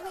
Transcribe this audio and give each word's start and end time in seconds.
Wir 0.00 0.08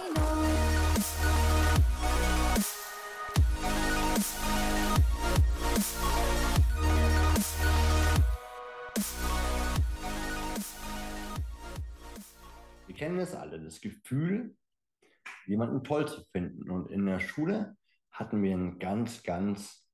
kennen 12.94 13.18
es 13.18 13.34
alle, 13.34 13.60
das 13.60 13.80
Gefühl, 13.80 14.54
jemanden 15.46 15.82
toll 15.82 16.06
zu 16.06 16.22
finden. 16.30 16.70
Und 16.70 16.88
in 16.92 17.06
der 17.06 17.18
Schule 17.18 17.76
hatten 18.12 18.44
wir 18.44 18.56
ein 18.56 18.78
ganz, 18.78 19.24
ganz 19.24 19.90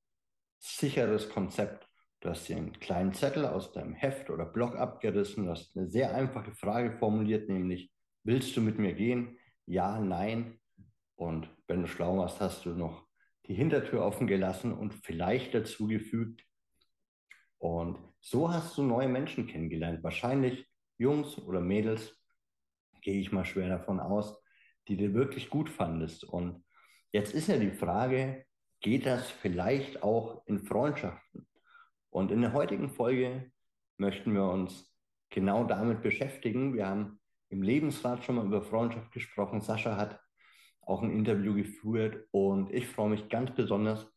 sicheres 0.59 1.29
Konzept. 1.29 1.89
Du 2.19 2.29
hast 2.29 2.47
dir 2.47 2.57
einen 2.57 2.79
kleinen 2.79 3.13
Zettel 3.13 3.47
aus 3.47 3.71
deinem 3.71 3.95
Heft 3.95 4.29
oder 4.29 4.45
Blog 4.45 4.75
abgerissen, 4.75 5.45
du 5.45 5.51
hast 5.51 5.75
eine 5.75 5.87
sehr 5.87 6.13
einfache 6.13 6.53
Frage 6.53 6.97
formuliert, 6.99 7.49
nämlich, 7.49 7.91
willst 8.23 8.55
du 8.57 8.61
mit 8.61 8.77
mir 8.77 8.93
gehen? 8.93 9.39
Ja, 9.67 9.99
nein. 9.99 10.59
Und 11.15 11.49
wenn 11.67 11.81
du 11.81 11.87
schlau 11.87 12.17
warst, 12.17 12.39
hast 12.39 12.65
du 12.65 12.69
noch 12.69 13.05
die 13.47 13.53
Hintertür 13.53 14.03
offen 14.03 14.25
gelassen 14.25 14.73
und 14.73 14.93
vielleicht 14.93 15.53
dazugefügt. 15.53 16.43
Und 17.57 17.97
so 18.21 18.51
hast 18.51 18.77
du 18.77 18.83
neue 18.83 19.09
Menschen 19.09 19.47
kennengelernt. 19.47 20.03
Wahrscheinlich 20.03 20.67
Jungs 20.97 21.37
oder 21.37 21.59
Mädels, 21.59 22.13
gehe 23.01 23.19
ich 23.19 23.31
mal 23.31 23.45
schwer 23.45 23.69
davon 23.69 23.99
aus, 23.99 24.41
die 24.87 24.97
du 24.97 25.13
wirklich 25.13 25.49
gut 25.49 25.69
fandest. 25.69 26.23
Und 26.23 26.63
jetzt 27.11 27.33
ist 27.33 27.47
ja 27.47 27.57
die 27.57 27.71
Frage, 27.71 28.45
geht 28.81 29.05
das 29.05 29.29
vielleicht 29.29 30.01
auch 30.03 30.45
in 30.45 30.59
Freundschaften? 30.59 31.47
Und 32.09 32.31
in 32.31 32.41
der 32.41 32.53
heutigen 32.53 32.89
Folge 32.89 33.51
möchten 33.97 34.33
wir 34.33 34.45
uns 34.45 34.93
genau 35.29 35.63
damit 35.65 36.01
beschäftigen. 36.01 36.73
Wir 36.73 36.87
haben 36.87 37.19
im 37.49 37.61
Lebensrat 37.61 38.23
schon 38.23 38.35
mal 38.35 38.45
über 38.45 38.61
Freundschaft 38.61 39.11
gesprochen. 39.11 39.61
Sascha 39.61 39.95
hat 39.95 40.19
auch 40.81 41.01
ein 41.01 41.11
Interview 41.11 41.53
geführt 41.53 42.27
und 42.31 42.71
ich 42.71 42.87
freue 42.87 43.09
mich 43.09 43.29
ganz 43.29 43.53
besonders, 43.53 44.07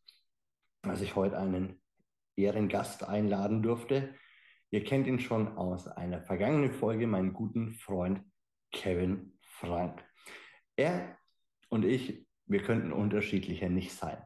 dass 0.83 1.01
ich 1.01 1.15
heute 1.15 1.37
einen 1.37 1.81
Ehrengast 2.35 3.07
einladen 3.07 3.61
durfte. 3.61 4.15
Ihr 4.69 4.83
kennt 4.83 5.07
ihn 5.07 5.19
schon 5.19 5.57
aus 5.57 5.87
einer 5.87 6.21
vergangenen 6.21 6.71
Folge, 6.71 7.07
meinen 7.07 7.33
guten 7.33 7.73
Freund 7.73 8.23
Kevin 8.71 9.37
Frank. 9.41 10.03
Er 10.77 11.17
und 11.69 11.83
ich, 11.83 12.25
wir 12.45 12.63
könnten 12.63 12.93
unterschiedlicher 12.93 13.69
nicht 13.69 13.93
sein. 13.93 14.17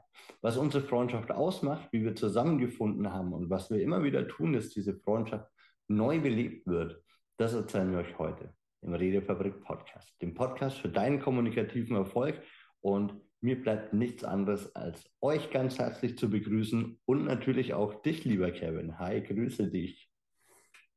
Was 0.42 0.58
unsere 0.58 0.84
Freundschaft 0.84 1.32
ausmacht, 1.32 1.90
wie 1.92 2.04
wir 2.04 2.16
zusammengefunden 2.16 3.12
haben 3.12 3.34
und 3.34 3.50
was 3.50 3.70
wir 3.70 3.82
immer 3.82 4.04
wieder 4.04 4.28
tun, 4.28 4.54
dass 4.54 4.70
diese 4.70 4.96
Freundschaft 5.00 5.50
neu 5.88 6.20
belebt 6.20 6.68
wird, 6.68 7.04
das 7.38 7.54
erzählen 7.54 7.92
wir 7.92 8.00
euch 8.00 8.18
heute 8.18 8.54
im 8.86 8.94
Redefabrik 8.94 9.62
Podcast, 9.62 10.10
dem 10.22 10.34
Podcast 10.34 10.78
für 10.78 10.90
deinen 10.90 11.20
kommunikativen 11.20 11.96
Erfolg. 11.96 12.42
Und 12.82 13.14
mir 13.42 13.62
bleibt 13.62 13.94
nichts 13.94 14.24
anderes, 14.24 14.76
als 14.76 15.04
euch 15.22 15.52
ganz 15.52 15.78
herzlich 15.80 16.18
zu 16.18 16.30
begrüßen 16.30 17.00
und 17.06 17.26
natürlich 17.26 17.74
auch 17.74 18.02
dich, 18.02 18.26
lieber 18.26 18.52
Kevin. 18.52 19.00
Hi, 19.00 19.22
grüße 19.22 19.68
dich. 19.68 20.10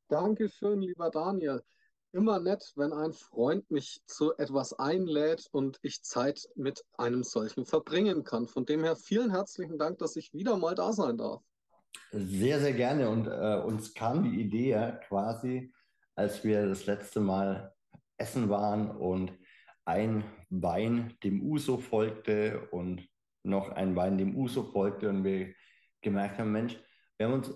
Dankeschön, 0.08 0.80
lieber 0.80 1.10
Daniel 1.10 1.62
immer 2.12 2.40
nett, 2.40 2.72
wenn 2.76 2.92
ein 2.92 3.12
Freund 3.12 3.70
mich 3.70 4.02
zu 4.06 4.36
etwas 4.36 4.78
einlädt 4.78 5.46
und 5.52 5.78
ich 5.82 6.02
Zeit 6.02 6.48
mit 6.54 6.84
einem 6.96 7.22
solchen 7.22 7.66
verbringen 7.66 8.24
kann. 8.24 8.48
Von 8.48 8.64
dem 8.64 8.82
her 8.82 8.96
vielen 8.96 9.30
herzlichen 9.30 9.78
Dank, 9.78 9.98
dass 9.98 10.16
ich 10.16 10.32
wieder 10.32 10.56
mal 10.56 10.74
da 10.74 10.92
sein 10.92 11.18
darf. 11.18 11.42
Sehr, 12.12 12.60
sehr 12.60 12.72
gerne. 12.72 13.08
Und 13.10 13.26
äh, 13.26 13.62
uns 13.64 13.94
kam 13.94 14.22
die 14.24 14.40
Idee 14.40 14.70
ja 14.70 14.90
quasi, 14.92 15.72
als 16.14 16.44
wir 16.44 16.66
das 16.66 16.86
letzte 16.86 17.20
Mal 17.20 17.74
essen 18.18 18.48
waren 18.48 18.90
und 18.90 19.32
ein 19.84 20.24
Wein 20.50 21.16
dem 21.22 21.42
Uso 21.42 21.78
folgte 21.78 22.68
und 22.70 23.08
noch 23.42 23.70
ein 23.70 23.96
Wein 23.96 24.18
dem 24.18 24.36
Uso 24.36 24.64
folgte 24.64 25.08
und 25.08 25.24
wir 25.24 25.54
gemerkt 26.02 26.38
haben, 26.38 26.52
Mensch, 26.52 26.78
wir 27.16 27.26
haben 27.26 27.34
uns 27.34 27.50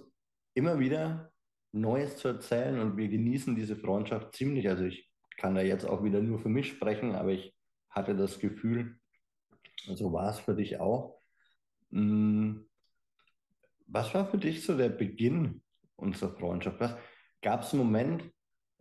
immer 0.54 0.78
wieder 0.78 1.31
Neues 1.72 2.16
zu 2.16 2.28
erzählen 2.28 2.78
und 2.81 2.97
wir 2.97 3.09
genießen 3.09 3.54
diese 3.54 3.76
Freundschaft 3.76 4.34
ziemlich. 4.34 4.69
Also 4.69 4.84
ich 4.84 5.10
kann 5.37 5.54
da 5.54 5.62
jetzt 5.62 5.84
auch 5.84 6.03
wieder 6.04 6.20
nur 6.20 6.38
für 6.38 6.48
mich 6.48 6.69
sprechen, 6.69 7.14
aber 7.14 7.31
ich 7.31 7.54
hatte 7.91 8.16
das 8.16 8.38
Gefühl, 8.38 8.98
so 9.94 10.12
war 10.12 10.31
es 10.31 10.38
für 10.38 10.54
dich 10.54 10.81
auch. 10.81 11.19
Hm, 11.91 12.69
was 13.87 14.14
war 14.14 14.26
für 14.26 14.38
dich 14.38 14.64
so 14.64 14.76
der 14.76 14.88
Beginn 14.88 15.62
unserer 15.97 16.34
Freundschaft? 16.37 16.78
Gab 17.42 17.62
es 17.62 17.72
einen 17.72 17.82
Moment 17.82 18.32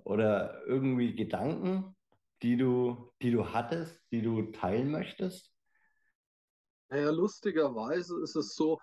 oder 0.03 0.65
irgendwie 0.65 1.15
Gedanken, 1.15 1.95
die 2.41 2.57
du, 2.57 3.11
die 3.21 3.31
du 3.31 3.53
hattest, 3.53 4.01
die 4.11 4.21
du 4.21 4.51
teilen 4.51 4.91
möchtest? 4.91 5.51
Naja, 6.89 7.09
lustigerweise 7.09 8.19
ist 8.21 8.35
es 8.35 8.55
so, 8.55 8.79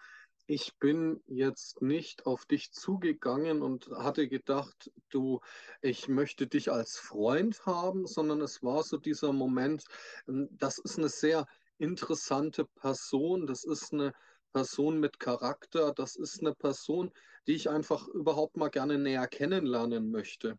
ich 0.51 0.79
bin 0.79 1.23
jetzt 1.27 1.83
nicht 1.83 2.25
auf 2.25 2.47
dich 2.47 2.73
zugegangen 2.73 3.61
und 3.61 3.91
hatte 3.91 4.29
gedacht, 4.29 4.91
du, 5.11 5.41
ich 5.83 6.09
möchte 6.09 6.47
dich 6.47 6.73
als 6.73 6.97
Freund 6.97 7.67
haben, 7.67 8.07
sondern 8.07 8.41
es 8.41 8.63
war 8.63 8.83
so 8.83 8.97
dieser 8.97 9.35
Moment, 9.35 9.85
ähm, 10.27 10.49
das 10.53 10.79
ist 10.79 10.99
eine 10.99 11.11
sehr 11.11 11.47
interessante 11.77 12.65
Person, 12.65 13.47
das 13.47 13.65
ist 13.65 13.93
eine 13.93 14.15
Person 14.55 14.99
mit 15.01 15.21
Charakter, 15.21 15.93
das 15.93 16.17
ist 16.17 16.41
eine 16.41 16.55
Person, 16.55 17.13
die 17.47 17.53
ich 17.53 17.69
einfach 17.69 18.09
überhaupt 18.09 18.57
mal 18.57 18.71
gerne 18.71 18.99
näher 18.99 19.29
kennenlernen 19.29 20.11
möchte. 20.11 20.59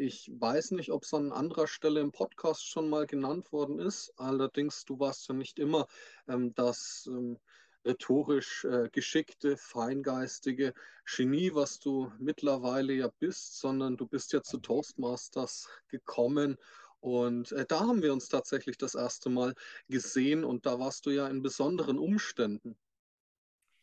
Ich 0.00 0.32
weiß 0.32 0.70
nicht, 0.70 0.92
ob 0.92 1.02
es 1.02 1.12
an 1.12 1.30
anderer 1.30 1.66
Stelle 1.66 2.00
im 2.00 2.10
Podcast 2.10 2.66
schon 2.66 2.88
mal 2.88 3.06
genannt 3.06 3.52
worden 3.52 3.78
ist. 3.78 4.14
Allerdings, 4.16 4.86
du 4.86 4.98
warst 4.98 5.28
ja 5.28 5.34
nicht 5.34 5.58
immer 5.58 5.88
ähm, 6.26 6.54
das 6.54 7.06
ähm, 7.06 7.38
rhetorisch 7.84 8.64
äh, 8.64 8.88
geschickte, 8.90 9.58
feingeistige 9.58 10.72
Genie, 11.04 11.54
was 11.54 11.80
du 11.80 12.10
mittlerweile 12.18 12.94
ja 12.94 13.10
bist, 13.18 13.60
sondern 13.60 13.98
du 13.98 14.06
bist 14.06 14.32
ja 14.32 14.42
zu 14.42 14.56
Toastmasters 14.56 15.68
gekommen 15.88 16.56
und 17.00 17.52
äh, 17.52 17.66
da 17.66 17.80
haben 17.80 18.02
wir 18.02 18.14
uns 18.14 18.28
tatsächlich 18.28 18.78
das 18.78 18.94
erste 18.94 19.28
Mal 19.28 19.54
gesehen 19.88 20.44
und 20.44 20.64
da 20.64 20.78
warst 20.78 21.04
du 21.04 21.10
ja 21.10 21.28
in 21.28 21.42
besonderen 21.42 21.98
Umständen. 21.98 22.74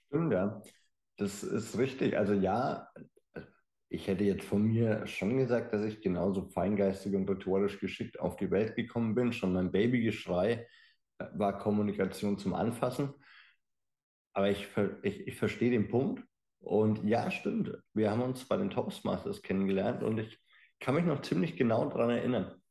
Stimmt, 0.08 0.34
ja. 0.34 0.64
Das 1.18 1.44
ist 1.44 1.78
richtig. 1.78 2.18
Also 2.18 2.34
ja, 2.34 2.92
ich 3.90 4.08
hätte 4.08 4.24
jetzt 4.24 4.46
von 4.46 4.64
mir 4.64 5.08
schon 5.08 5.38
gesagt, 5.38 5.74
dass 5.74 5.84
ich 5.84 6.02
genauso 6.02 6.44
feingeistig 6.50 7.16
und 7.16 7.30
rhetorisch 7.30 7.80
geschickt 7.80 8.20
auf 8.20 8.36
die 8.36 8.52
Welt 8.52 8.76
gekommen 8.76 9.16
bin. 9.16 9.32
Schon 9.32 9.54
mein 9.54 9.72
Babygeschrei 9.72 10.68
äh, 11.20 11.26
war 11.34 11.58
Kommunikation 11.58 12.38
zum 12.38 12.54
Anfassen. 12.54 13.14
Aber 14.34 14.50
ich, 14.50 14.68
ich, 15.04 15.28
ich 15.28 15.36
verstehe 15.36 15.72
den 15.72 15.88
Punkt. 15.88 16.24
Und 16.60 17.04
ja, 17.06 17.32
stimmt. 17.32 17.72
Wir 17.94 18.12
haben 18.12 18.22
uns 18.22 18.46
bei 18.46 18.58
den 18.58 18.70
Toastmasters 18.70 19.42
kennengelernt 19.42 20.04
und 20.04 20.18
ich 20.18 20.38
kann 20.80 20.96
mich 20.96 21.06
noch 21.06 21.22
ziemlich 21.22 21.56
genau 21.56 21.90
daran 21.90 22.10
erinnern. 22.10 22.62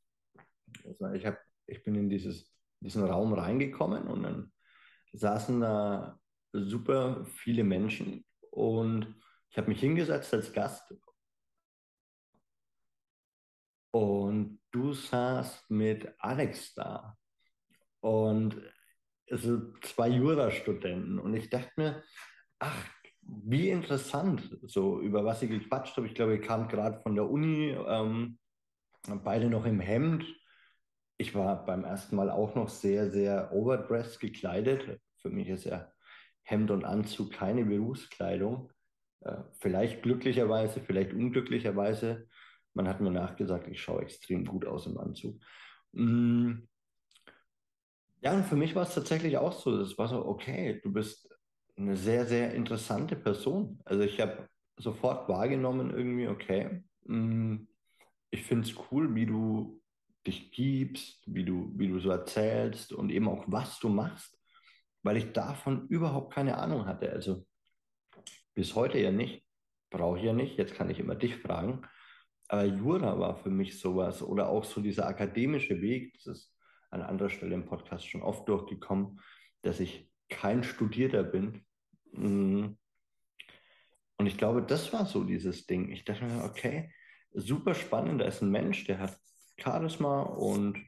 Also 0.85 1.13
ich, 1.13 1.25
hab, 1.25 1.39
ich 1.67 1.83
bin 1.83 1.95
in 1.95 2.11
dieses, 2.11 2.53
diesen 2.81 3.05
Raum 3.05 3.33
reingekommen 3.33 4.07
und 4.07 4.23
dann 4.23 4.53
saßen 5.13 5.61
da 5.61 6.19
super 6.53 7.25
viele 7.25 7.65
Menschen 7.65 8.25
und 8.51 9.15
ich 9.57 9.59
habe 9.59 9.71
mich 9.71 9.81
hingesetzt 9.81 10.35
als 10.35 10.53
Gast 10.53 10.95
und 13.91 14.61
du 14.71 14.93
saßt 14.93 15.71
mit 15.71 16.15
Alex 16.19 16.75
da. 16.75 17.17
Und 18.01 18.61
also 19.31 19.73
zwei 19.81 20.09
Jurastudenten 20.09 21.19
und 21.19 21.33
ich 21.33 21.49
dachte 21.49 21.71
mir, 21.77 22.05
ach, 22.59 22.87
wie 23.23 23.71
interessant, 23.71 24.59
so 24.65 25.01
über 25.01 25.25
was 25.25 25.41
sie 25.41 25.49
gequatscht 25.49 25.97
haben. 25.97 26.05
Ich 26.05 26.15
glaube, 26.15 26.37
ich 26.37 26.43
kam 26.43 26.69
gerade 26.69 27.01
von 27.01 27.15
der 27.15 27.31
Uni, 27.31 27.71
ähm, 27.71 28.39
beide 29.25 29.49
noch 29.49 29.65
im 29.65 29.81
Hemd. 29.81 30.27
Ich 31.17 31.35
war 31.35 31.65
beim 31.65 31.85
ersten 31.85 32.15
Mal 32.15 32.29
auch 32.29 32.57
noch 32.57 32.69
sehr, 32.69 33.11
sehr 33.11 33.51
overdressed 33.55 34.21
gekleidet. 34.21 35.01
Für 35.17 35.31
mich 35.31 35.49
ist 35.49 35.65
ja 35.65 35.91
Hemd 36.43 36.71
und 36.71 36.85
Anzug 36.85 37.33
keine 37.33 37.65
Berufskleidung. 37.65 38.71
Äh, 39.27 39.43
vielleicht 39.59 40.03
glücklicherweise, 40.03 40.81
vielleicht 40.81 41.13
unglücklicherweise. 41.13 42.29
Man 42.75 42.87
hat 42.87 43.01
mir 43.01 43.11
nachgesagt, 43.11 43.67
ich 43.69 43.81
schaue 43.81 44.03
extrem 44.03 44.45
gut 44.45 44.67
aus 44.67 44.87
im 44.87 44.99
Anzug. 44.99 45.41
Mm, 45.93 46.53
ja, 48.21 48.33
und 48.33 48.45
für 48.45 48.57
mich 48.57 48.75
war 48.75 48.85
es 48.85 48.95
tatsächlich 48.95 49.37
auch 49.39 49.53
so. 49.53 49.81
Es 49.81 49.99
war 49.99 50.09
so, 50.09 50.25
okay, 50.25 50.81
du 50.83 50.93
bist 50.93 51.29
eine 51.77 51.97
sehr, 51.97 52.27
sehr 52.27 52.55
interessante 52.55 53.17
Person. 53.17 53.81
Also 53.85 54.03
ich 54.05 54.21
habe 54.21 54.49
sofort 54.79 55.29
wahrgenommen, 55.29 55.91
irgendwie, 55.91 56.29
okay, 56.29 56.83
mm, 57.05 57.57
ich 58.31 58.43
finde 58.45 58.69
es 58.69 58.75
cool, 58.91 59.15
wie 59.15 59.27
du 59.27 59.81
dich 60.27 60.53
gibst, 60.53 61.23
wie 61.27 61.45
du, 61.45 61.73
wie 61.77 61.89
du 61.89 61.99
so 61.99 62.11
erzählst 62.11 62.93
und 62.93 63.11
eben 63.11 63.29
auch, 63.29 63.45
was 63.47 63.79
du 63.81 63.89
machst, 63.89 64.39
weil 65.03 65.17
ich 65.17 65.33
davon 65.33 65.89
überhaupt 65.89 66.35
keine 66.35 66.59
Ahnung 66.59 66.87
hatte. 66.87 67.11
Also 67.13 67.45
bis 68.57 68.75
heute 68.75 68.99
ja 68.99 69.13
nicht, 69.13 69.47
brauche 69.91 70.19
ich 70.19 70.25
ja 70.25 70.33
nicht, 70.33 70.57
jetzt 70.57 70.75
kann 70.75 70.91
ich 70.91 70.99
immer 70.99 71.15
dich 71.15 71.37
fragen. 71.37 71.83
Aber 72.49 72.65
Jura 72.65 73.19
war 73.21 73.37
für 73.37 73.51
mich 73.51 73.79
sowas 73.79 74.23
oder 74.23 74.49
auch 74.49 74.65
so 74.65 74.81
dieser 74.81 75.07
akademische 75.07 75.81
Weg, 75.81 76.15
dieses 76.15 76.57
an 76.91 77.03
anderer 77.03 77.29
Stelle 77.29 77.55
im 77.55 77.67
Podcast 77.67 78.09
schon 78.09 78.23
oft 78.23 78.49
durchgekommen, 78.49 79.21
dass 79.63 79.79
ich 79.79 80.11
kein 80.29 80.65
Studierter 80.65 81.23
bin. 81.23 81.65
Mm. 82.13 82.77
Und 84.19 84.27
ich 84.27 84.39
glaube, 84.39 84.63
das 84.63 84.93
war 84.93 85.05
so 85.05 85.25
dieses 85.25 85.67
Ding. 85.67 85.91
Ich 85.91 86.05
dachte 86.05 86.25
mir, 86.25 86.45
okay, 86.45 86.91
super 87.35 87.75
spannend, 87.75 88.23
da 88.23 88.25
ist 88.25 88.41
ein 88.41 88.51
Mensch, 88.51 88.85
der 88.85 88.99
hat 88.99 89.19
Charisma 89.59 90.23
und 90.23 90.79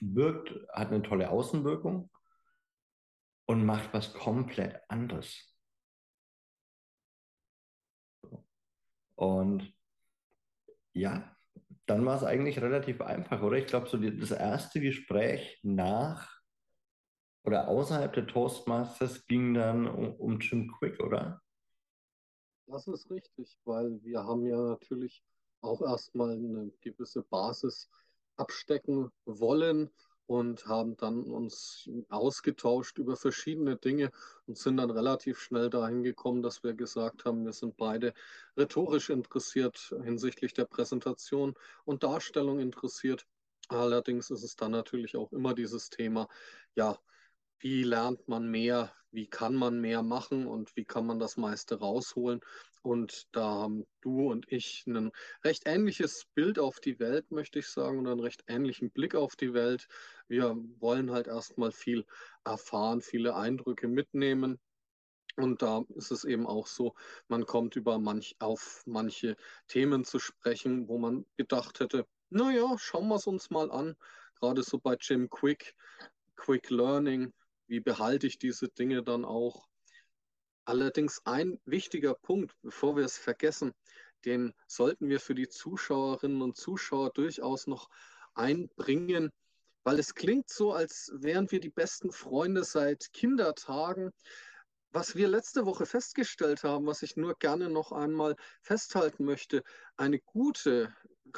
wirkt, 0.00 0.52
hat 0.72 0.88
eine 0.88 1.02
tolle 1.02 1.30
Außenwirkung 1.30 2.10
und 3.46 3.64
macht 3.64 3.92
was 3.92 4.12
komplett 4.12 4.80
anderes. 4.88 5.55
Und 9.16 9.74
ja, 10.92 11.36
dann 11.86 12.04
war 12.04 12.16
es 12.16 12.24
eigentlich 12.24 12.60
relativ 12.60 13.00
einfach, 13.00 13.42
oder? 13.42 13.56
Ich 13.56 13.66
glaube, 13.66 13.88
so 13.88 13.96
die, 13.96 14.16
das 14.16 14.30
erste 14.30 14.80
Gespräch 14.80 15.58
nach 15.62 16.36
oder 17.44 17.68
außerhalb 17.68 18.12
der 18.12 18.26
Toastmasters 18.26 19.26
ging 19.26 19.54
dann 19.54 19.86
um, 19.86 20.14
um 20.14 20.40
Jim 20.40 20.72
Quick, 20.78 21.00
oder? 21.00 21.40
Das 22.66 22.88
ist 22.88 23.08
richtig, 23.10 23.56
weil 23.64 24.02
wir 24.02 24.24
haben 24.24 24.44
ja 24.44 24.60
natürlich 24.60 25.22
auch 25.60 25.80
erstmal 25.80 26.32
eine 26.32 26.72
gewisse 26.80 27.22
Basis 27.22 27.88
abstecken 28.36 29.10
wollen 29.24 29.90
und 30.26 30.66
haben 30.66 30.96
dann 30.96 31.22
uns 31.24 31.88
ausgetauscht 32.08 32.98
über 32.98 33.16
verschiedene 33.16 33.76
Dinge 33.76 34.10
und 34.46 34.58
sind 34.58 34.78
dann 34.78 34.90
relativ 34.90 35.38
schnell 35.38 35.70
dahin 35.70 36.02
gekommen, 36.02 36.42
dass 36.42 36.62
wir 36.64 36.74
gesagt 36.74 37.24
haben, 37.24 37.44
wir 37.44 37.52
sind 37.52 37.76
beide 37.76 38.12
rhetorisch 38.56 39.10
interessiert 39.10 39.94
hinsichtlich 40.02 40.52
der 40.52 40.64
Präsentation 40.64 41.54
und 41.84 42.02
Darstellung 42.02 42.58
interessiert. 42.58 43.26
Allerdings 43.68 44.30
ist 44.30 44.42
es 44.42 44.56
dann 44.56 44.72
natürlich 44.72 45.16
auch 45.16 45.32
immer 45.32 45.54
dieses 45.54 45.90
Thema, 45.90 46.28
ja, 46.74 46.98
wie 47.58 47.84
lernt 47.84 48.28
man 48.28 48.50
mehr, 48.50 48.92
wie 49.16 49.26
kann 49.26 49.54
man 49.54 49.80
mehr 49.80 50.02
machen 50.02 50.46
und 50.46 50.76
wie 50.76 50.84
kann 50.84 51.06
man 51.06 51.18
das 51.18 51.38
meiste 51.38 51.78
rausholen. 51.78 52.40
Und 52.82 53.26
da 53.32 53.62
haben 53.62 53.86
du 54.02 54.30
und 54.30 54.44
ich 54.52 54.84
ein 54.86 55.10
recht 55.42 55.62
ähnliches 55.64 56.26
Bild 56.34 56.58
auf 56.58 56.80
die 56.80 57.00
Welt, 57.00 57.30
möchte 57.30 57.58
ich 57.58 57.66
sagen, 57.66 57.98
und 57.98 58.08
einen 58.08 58.20
recht 58.20 58.44
ähnlichen 58.46 58.90
Blick 58.90 59.14
auf 59.14 59.34
die 59.34 59.54
Welt. 59.54 59.88
Wir 60.28 60.54
wollen 60.80 61.10
halt 61.10 61.28
erstmal 61.28 61.72
viel 61.72 62.04
erfahren, 62.44 63.00
viele 63.00 63.34
Eindrücke 63.34 63.88
mitnehmen. 63.88 64.60
Und 65.36 65.62
da 65.62 65.82
ist 65.94 66.10
es 66.10 66.24
eben 66.24 66.46
auch 66.46 66.66
so, 66.66 66.94
man 67.28 67.46
kommt 67.46 67.74
über 67.74 67.98
manch, 67.98 68.36
auf 68.38 68.82
manche 68.84 69.36
Themen 69.66 70.04
zu 70.04 70.18
sprechen, 70.18 70.88
wo 70.88 70.98
man 70.98 71.24
gedacht 71.38 71.80
hätte, 71.80 72.06
naja, 72.28 72.76
schauen 72.78 73.08
wir 73.08 73.16
es 73.16 73.26
uns 73.26 73.48
mal 73.48 73.70
an. 73.70 73.96
Gerade 74.40 74.62
so 74.62 74.78
bei 74.78 74.94
Jim 75.00 75.30
Quick, 75.30 75.74
Quick 76.36 76.68
Learning, 76.68 77.32
wie 77.68 77.80
behalte 77.80 78.26
ich 78.26 78.38
diese 78.38 78.68
Dinge 78.68 79.02
dann 79.02 79.24
auch? 79.24 79.66
Allerdings 80.64 81.20
ein 81.24 81.60
wichtiger 81.64 82.14
Punkt, 82.14 82.56
bevor 82.62 82.96
wir 82.96 83.04
es 83.04 83.18
vergessen, 83.18 83.72
den 84.24 84.52
sollten 84.66 85.08
wir 85.08 85.20
für 85.20 85.34
die 85.34 85.48
Zuschauerinnen 85.48 86.42
und 86.42 86.56
Zuschauer 86.56 87.10
durchaus 87.10 87.66
noch 87.66 87.88
einbringen, 88.34 89.30
weil 89.84 90.00
es 90.00 90.14
klingt 90.14 90.48
so, 90.48 90.72
als 90.72 91.12
wären 91.14 91.50
wir 91.52 91.60
die 91.60 91.70
besten 91.70 92.10
Freunde 92.10 92.64
seit 92.64 93.12
Kindertagen. 93.12 94.10
Was 94.96 95.14
wir 95.14 95.28
letzte 95.28 95.66
Woche 95.66 95.84
festgestellt 95.84 96.64
haben, 96.64 96.86
was 96.86 97.02
ich 97.02 97.18
nur 97.18 97.34
gerne 97.34 97.68
noch 97.68 97.92
einmal 97.92 98.34
festhalten 98.62 99.26
möchte, 99.26 99.62
eine 99.98 100.18
gute, 100.18 100.90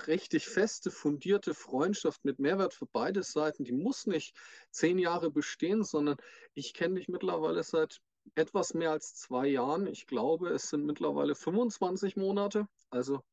richtig 0.07 0.47
feste, 0.47 0.93
fundierte 0.93 1.55
Freundschaft 1.55 2.25
mit 2.25 2.39
Mehrwert 2.39 2.73
für 2.73 2.87
beide 2.87 3.25
Seiten, 3.25 3.65
die 3.65 3.73
muss 3.73 4.07
nicht 4.07 4.37
zehn 4.71 4.97
Jahre 4.97 5.33
bestehen, 5.33 5.83
sondern 5.83 6.19
ich 6.55 6.73
kenne 6.73 7.01
dich 7.01 7.09
mittlerweile 7.09 7.65
seit 7.65 7.99
etwas 8.37 8.75
mehr 8.75 8.93
als 8.93 9.17
zwei 9.17 9.49
Jahren. 9.49 9.89
Ich 9.89 10.07
glaube, 10.07 10.51
es 10.51 10.69
sind 10.71 10.87
mittlerweile 10.87 11.35
25 11.35 12.15
Monate. 12.15 12.69
Also 12.91 13.25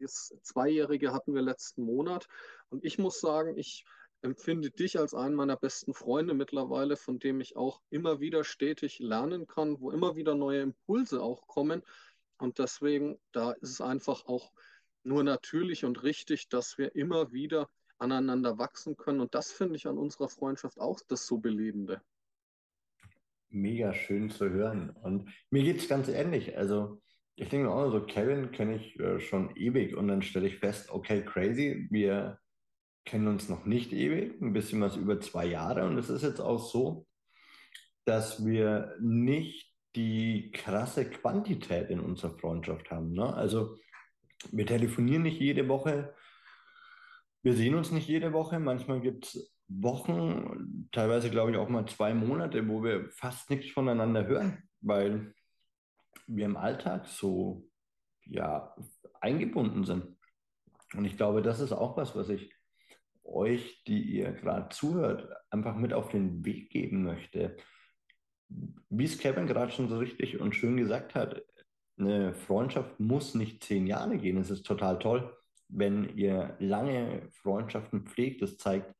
das 0.00 0.34
Zweijährige 0.42 1.14
hatten 1.14 1.34
wir 1.34 1.40
letzten 1.40 1.84
Monat. 1.84 2.26
Und 2.68 2.84
ich 2.84 2.98
muss 2.98 3.20
sagen, 3.20 3.56
ich 3.56 3.86
empfinde 4.22 4.70
dich 4.70 4.98
als 4.98 5.14
einen 5.14 5.34
meiner 5.34 5.56
besten 5.56 5.94
Freunde 5.94 6.34
mittlerweile, 6.34 6.96
von 6.96 7.18
dem 7.18 7.40
ich 7.40 7.56
auch 7.56 7.82
immer 7.90 8.20
wieder 8.20 8.44
stetig 8.44 8.98
lernen 9.00 9.46
kann, 9.46 9.80
wo 9.80 9.90
immer 9.90 10.16
wieder 10.16 10.34
neue 10.34 10.62
Impulse 10.62 11.20
auch 11.22 11.46
kommen. 11.46 11.82
Und 12.38 12.58
deswegen, 12.58 13.18
da 13.32 13.52
ist 13.52 13.70
es 13.70 13.80
einfach 13.80 14.26
auch 14.26 14.52
nur 15.04 15.24
natürlich 15.24 15.84
und 15.84 16.02
richtig, 16.02 16.48
dass 16.48 16.78
wir 16.78 16.94
immer 16.94 17.32
wieder 17.32 17.68
aneinander 17.98 18.58
wachsen 18.58 18.96
können. 18.96 19.20
Und 19.20 19.34
das 19.34 19.52
finde 19.52 19.76
ich 19.76 19.86
an 19.86 19.98
unserer 19.98 20.28
Freundschaft 20.28 20.80
auch 20.80 21.00
das 21.08 21.26
so 21.26 21.38
Belebende. 21.38 22.00
Mega 23.50 23.92
schön 23.92 24.30
zu 24.30 24.48
hören. 24.48 24.90
Und 25.02 25.30
mir 25.50 25.62
geht 25.62 25.78
es 25.78 25.88
ganz 25.88 26.08
ähnlich. 26.08 26.56
Also, 26.56 27.00
ich 27.36 27.48
denke 27.48 27.70
auch 27.70 27.90
so, 27.90 28.04
Kevin 28.04 28.50
kenne 28.52 28.76
ich 28.76 28.98
äh, 28.98 29.20
schon 29.20 29.54
ewig 29.56 29.96
und 29.96 30.08
dann 30.08 30.22
stelle 30.22 30.46
ich 30.46 30.58
fest, 30.58 30.90
okay, 30.90 31.24
crazy, 31.24 31.86
wir 31.90 32.38
kennen 33.04 33.28
uns 33.28 33.48
noch 33.48 33.64
nicht 33.64 33.92
ewig, 33.92 34.40
ein 34.40 34.52
bisschen 34.52 34.80
was 34.80 34.96
über 34.96 35.20
zwei 35.20 35.46
Jahre. 35.46 35.86
Und 35.86 35.98
es 35.98 36.08
ist 36.08 36.22
jetzt 36.22 36.40
auch 36.40 36.58
so, 36.58 37.06
dass 38.04 38.44
wir 38.44 38.96
nicht 39.00 39.72
die 39.94 40.50
krasse 40.52 41.08
Quantität 41.08 41.90
in 41.90 42.00
unserer 42.00 42.36
Freundschaft 42.38 42.90
haben. 42.90 43.12
Ne? 43.12 43.32
Also 43.34 43.76
wir 44.50 44.66
telefonieren 44.66 45.22
nicht 45.22 45.40
jede 45.40 45.68
Woche. 45.68 46.14
Wir 47.42 47.54
sehen 47.54 47.74
uns 47.74 47.90
nicht 47.90 48.08
jede 48.08 48.32
Woche. 48.32 48.58
Manchmal 48.58 49.00
gibt 49.00 49.26
es 49.26 49.52
Wochen, 49.68 50.88
teilweise 50.92 51.30
glaube 51.30 51.52
ich 51.52 51.56
auch 51.56 51.68
mal 51.68 51.86
zwei 51.86 52.14
Monate, 52.14 52.68
wo 52.68 52.82
wir 52.82 53.10
fast 53.10 53.50
nichts 53.50 53.70
voneinander 53.70 54.26
hören, 54.26 54.62
weil 54.80 55.34
wir 56.26 56.44
im 56.44 56.56
Alltag 56.56 57.06
so 57.06 57.68
ja, 58.24 58.74
eingebunden 59.20 59.84
sind. 59.84 60.16
Und 60.94 61.04
ich 61.04 61.16
glaube, 61.16 61.42
das 61.42 61.60
ist 61.60 61.72
auch 61.72 61.96
was, 61.96 62.14
was 62.14 62.28
ich 62.28 62.54
euch, 63.24 63.82
die 63.86 64.02
ihr 64.02 64.32
gerade 64.32 64.68
zuhört, 64.70 65.28
einfach 65.50 65.76
mit 65.76 65.92
auf 65.92 66.08
den 66.08 66.44
Weg 66.44 66.70
geben 66.70 67.04
möchte. 67.04 67.56
Wie 68.48 69.04
es 69.04 69.18
Kevin 69.18 69.46
gerade 69.46 69.72
schon 69.72 69.88
so 69.88 69.98
richtig 69.98 70.40
und 70.40 70.54
schön 70.54 70.76
gesagt 70.76 71.14
hat, 71.14 71.42
eine 71.98 72.34
Freundschaft 72.34 72.98
muss 73.00 73.34
nicht 73.34 73.62
zehn 73.62 73.86
Jahre 73.86 74.18
gehen. 74.18 74.36
Es 74.38 74.50
ist 74.50 74.64
total 74.64 74.98
toll, 74.98 75.34
wenn 75.68 76.16
ihr 76.16 76.56
lange 76.58 77.28
Freundschaften 77.30 78.06
pflegt. 78.06 78.42
Das 78.42 78.58
zeigt 78.58 78.94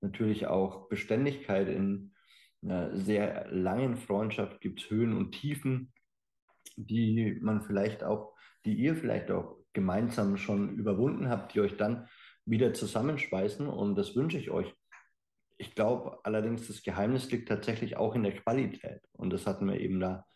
natürlich 0.00 0.46
auch 0.46 0.88
Beständigkeit. 0.88 1.68
In 1.68 2.14
einer 2.62 2.96
sehr 2.96 3.46
langen 3.50 3.96
Freundschaft 3.96 4.60
gibt 4.60 4.80
es 4.80 4.90
Höhen 4.90 5.16
und 5.16 5.32
Tiefen, 5.32 5.92
die 6.76 7.38
man 7.40 7.62
vielleicht 7.62 8.02
auch, 8.02 8.34
die 8.64 8.74
ihr 8.74 8.96
vielleicht 8.96 9.30
auch 9.30 9.58
gemeinsam 9.72 10.36
schon 10.36 10.76
überwunden 10.76 11.28
habt, 11.28 11.54
die 11.54 11.60
euch 11.60 11.76
dann 11.76 12.08
wieder 12.48 12.74
zusammenschweißen. 12.74 13.66
Und 13.66 13.94
das 13.96 14.16
wünsche 14.16 14.38
ich 14.38 14.50
euch. 14.50 14.74
Ich 15.56 15.74
glaube 15.74 16.18
allerdings, 16.22 16.68
das 16.68 16.82
Geheimnis 16.82 17.30
liegt 17.30 17.48
tatsächlich 17.48 17.96
auch 17.96 18.14
in 18.14 18.22
der 18.22 18.36
Qualität. 18.36 19.02
Und 19.12 19.30
das 19.30 19.46
hatten 19.46 19.66
wir 19.66 19.80
eben 19.80 20.00
da 20.00 20.26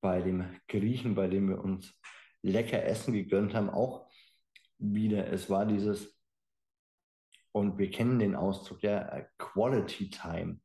bei 0.00 0.22
dem 0.22 0.46
Griechen, 0.68 1.14
bei 1.14 1.28
dem 1.28 1.48
wir 1.48 1.62
uns 1.62 1.98
lecker 2.42 2.84
Essen 2.84 3.14
gegönnt 3.14 3.54
haben, 3.54 3.70
auch 3.70 4.08
wieder. 4.78 5.32
Es 5.32 5.50
war 5.50 5.66
dieses, 5.66 6.18
und 7.52 7.78
wir 7.78 7.90
kennen 7.90 8.18
den 8.18 8.36
Ausdruck 8.36 8.82
ja, 8.82 9.26
Quality 9.38 10.10
Time. 10.10 10.60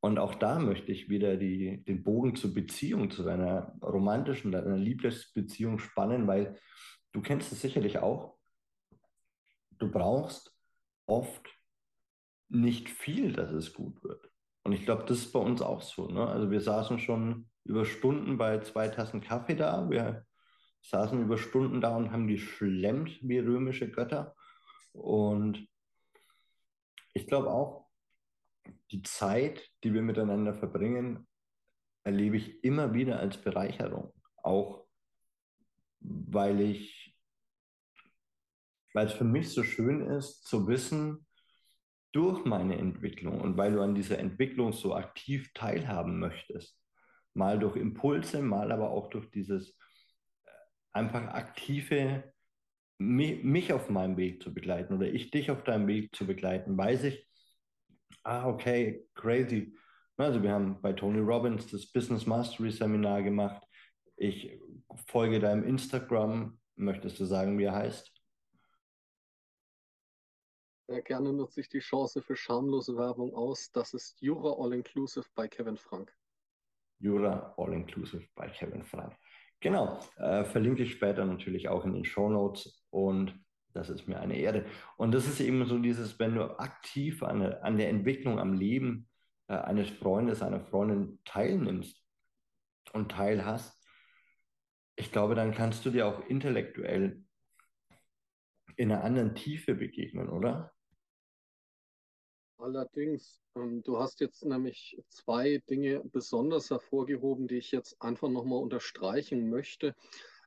Und 0.00 0.18
auch 0.18 0.34
da 0.34 0.58
möchte 0.58 0.92
ich 0.92 1.10
wieder 1.10 1.36
die, 1.36 1.84
den 1.84 2.02
Bogen 2.02 2.34
zur 2.34 2.54
Beziehung, 2.54 3.10
zu 3.10 3.22
deiner 3.22 3.76
romantischen, 3.82 4.50
deiner 4.50 4.76
Lieblingsbeziehung 4.76 5.78
spannen, 5.78 6.26
weil 6.26 6.58
du 7.12 7.20
kennst 7.20 7.52
es 7.52 7.60
sicherlich 7.60 7.98
auch. 7.98 8.39
Du 9.80 9.90
brauchst 9.90 10.56
oft 11.06 11.48
nicht 12.48 12.88
viel, 12.88 13.32
dass 13.32 13.50
es 13.50 13.74
gut 13.74 14.02
wird. 14.04 14.30
Und 14.62 14.72
ich 14.72 14.84
glaube, 14.84 15.04
das 15.06 15.18
ist 15.18 15.32
bei 15.32 15.40
uns 15.40 15.62
auch 15.62 15.82
so. 15.82 16.06
Ne? 16.06 16.26
Also 16.26 16.50
wir 16.50 16.60
saßen 16.60 16.98
schon 16.98 17.48
über 17.64 17.84
Stunden 17.84 18.38
bei 18.38 18.60
zwei 18.60 18.88
Tassen 18.88 19.20
Kaffee 19.20 19.56
da. 19.56 19.90
Wir 19.90 20.24
saßen 20.82 21.20
über 21.20 21.38
Stunden 21.38 21.80
da 21.80 21.96
und 21.96 22.12
haben 22.12 22.28
geschlemmt 22.28 23.18
wie 23.22 23.38
römische 23.38 23.90
Götter. 23.90 24.34
Und 24.92 25.66
ich 27.14 27.26
glaube 27.26 27.50
auch, 27.50 27.88
die 28.90 29.02
Zeit, 29.02 29.70
die 29.82 29.94
wir 29.94 30.02
miteinander 30.02 30.54
verbringen, 30.54 31.26
erlebe 32.02 32.36
ich 32.36 32.62
immer 32.64 32.92
wieder 32.94 33.18
als 33.18 33.36
Bereicherung. 33.36 34.12
Auch 34.42 34.86
weil 36.00 36.60
ich, 36.60 36.99
weil 38.92 39.06
es 39.06 39.12
für 39.12 39.24
mich 39.24 39.50
so 39.50 39.62
schön 39.62 40.00
ist 40.02 40.44
zu 40.44 40.66
wissen, 40.68 41.26
durch 42.12 42.44
meine 42.44 42.76
Entwicklung 42.76 43.40
und 43.40 43.56
weil 43.56 43.72
du 43.72 43.82
an 43.82 43.94
dieser 43.94 44.18
Entwicklung 44.18 44.72
so 44.72 44.94
aktiv 44.94 45.52
teilhaben 45.54 46.18
möchtest, 46.18 46.76
mal 47.34 47.58
durch 47.58 47.76
Impulse, 47.76 48.42
mal 48.42 48.72
aber 48.72 48.90
auch 48.90 49.10
durch 49.10 49.30
dieses 49.30 49.70
äh, 49.70 50.50
einfach 50.92 51.22
aktive, 51.28 52.32
mich, 52.98 53.44
mich 53.44 53.72
auf 53.72 53.88
meinem 53.90 54.16
Weg 54.16 54.42
zu 54.42 54.52
begleiten 54.52 54.94
oder 54.94 55.06
ich 55.06 55.30
dich 55.30 55.50
auf 55.50 55.62
deinem 55.62 55.86
Weg 55.86 56.14
zu 56.16 56.26
begleiten, 56.26 56.76
weiß 56.76 57.04
ich, 57.04 57.30
Ah, 58.22 58.46
okay, 58.46 59.06
crazy. 59.14 59.74
Also 60.18 60.42
wir 60.42 60.52
haben 60.52 60.80
bei 60.82 60.92
Tony 60.92 61.20
Robbins 61.20 61.66
das 61.68 61.90
Business 61.90 62.26
Mastery 62.26 62.70
Seminar 62.70 63.22
gemacht. 63.22 63.62
Ich 64.16 64.60
folge 65.06 65.40
deinem 65.40 65.64
Instagram. 65.64 66.58
Möchtest 66.76 67.18
du 67.18 67.24
sagen, 67.24 67.58
wie 67.58 67.64
er 67.64 67.74
heißt? 67.74 68.12
Gerne 71.04 71.32
nutze 71.32 71.60
ich 71.60 71.68
die 71.68 71.78
Chance 71.78 72.20
für 72.20 72.34
schamlose 72.34 72.96
Werbung 72.96 73.32
aus. 73.32 73.70
Das 73.70 73.94
ist 73.94 74.20
Jura 74.20 74.60
All 74.60 74.72
Inclusive 74.72 75.24
bei 75.36 75.46
Kevin 75.46 75.76
Frank. 75.76 76.12
Jura 76.98 77.54
All 77.56 77.72
Inclusive 77.72 78.26
bei 78.34 78.48
Kevin 78.48 78.82
Frank. 78.82 79.16
Genau, 79.60 80.00
äh, 80.16 80.42
verlinke 80.42 80.82
ich 80.82 80.92
später 80.92 81.24
natürlich 81.24 81.68
auch 81.68 81.84
in 81.84 81.92
den 81.92 82.04
Show 82.04 82.28
Notes 82.28 82.84
und 82.90 83.38
das 83.72 83.88
ist 83.88 84.08
mir 84.08 84.18
eine 84.18 84.36
Ehre. 84.36 84.64
Und 84.96 85.12
das 85.12 85.28
ist 85.28 85.40
eben 85.40 85.64
so 85.66 85.78
dieses, 85.78 86.18
wenn 86.18 86.34
du 86.34 86.58
aktiv 86.58 87.22
an, 87.22 87.40
an 87.40 87.76
der 87.76 87.88
Entwicklung, 87.88 88.40
am 88.40 88.52
Leben 88.52 89.08
äh, 89.46 89.54
eines 89.54 89.90
Freundes, 89.90 90.42
einer 90.42 90.60
Freundin 90.60 91.20
teilnimmst 91.24 92.04
und 92.92 93.12
teilhast, 93.12 93.80
ich 94.96 95.12
glaube, 95.12 95.36
dann 95.36 95.54
kannst 95.54 95.86
du 95.86 95.90
dir 95.90 96.08
auch 96.08 96.26
intellektuell 96.26 97.22
in 98.74 98.90
einer 98.90 99.04
anderen 99.04 99.36
Tiefe 99.36 99.76
begegnen, 99.76 100.28
oder? 100.28 100.72
Allerdings, 102.60 103.40
ähm, 103.56 103.82
du 103.82 103.98
hast 103.98 104.20
jetzt 104.20 104.44
nämlich 104.44 104.98
zwei 105.08 105.62
Dinge 105.70 106.02
besonders 106.04 106.68
hervorgehoben, 106.68 107.48
die 107.48 107.56
ich 107.56 107.72
jetzt 107.72 107.96
einfach 108.02 108.28
nochmal 108.28 108.62
unterstreichen 108.62 109.48
möchte. 109.48 109.94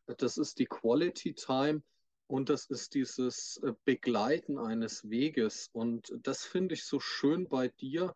Das 0.05 0.37
ist 0.37 0.59
die 0.59 0.67
Quality 0.67 1.33
Time 1.33 1.81
und 2.27 2.49
das 2.49 2.67
ist 2.67 2.93
dieses 2.93 3.57
äh, 3.63 3.73
Begleiten 3.85 4.59
eines 4.59 5.09
Weges. 5.09 5.71
Und 5.73 6.13
das 6.21 6.45
finde 6.45 6.75
ich 6.75 6.85
so 6.85 6.99
schön 6.99 7.49
bei 7.49 7.69
dir. 7.69 8.13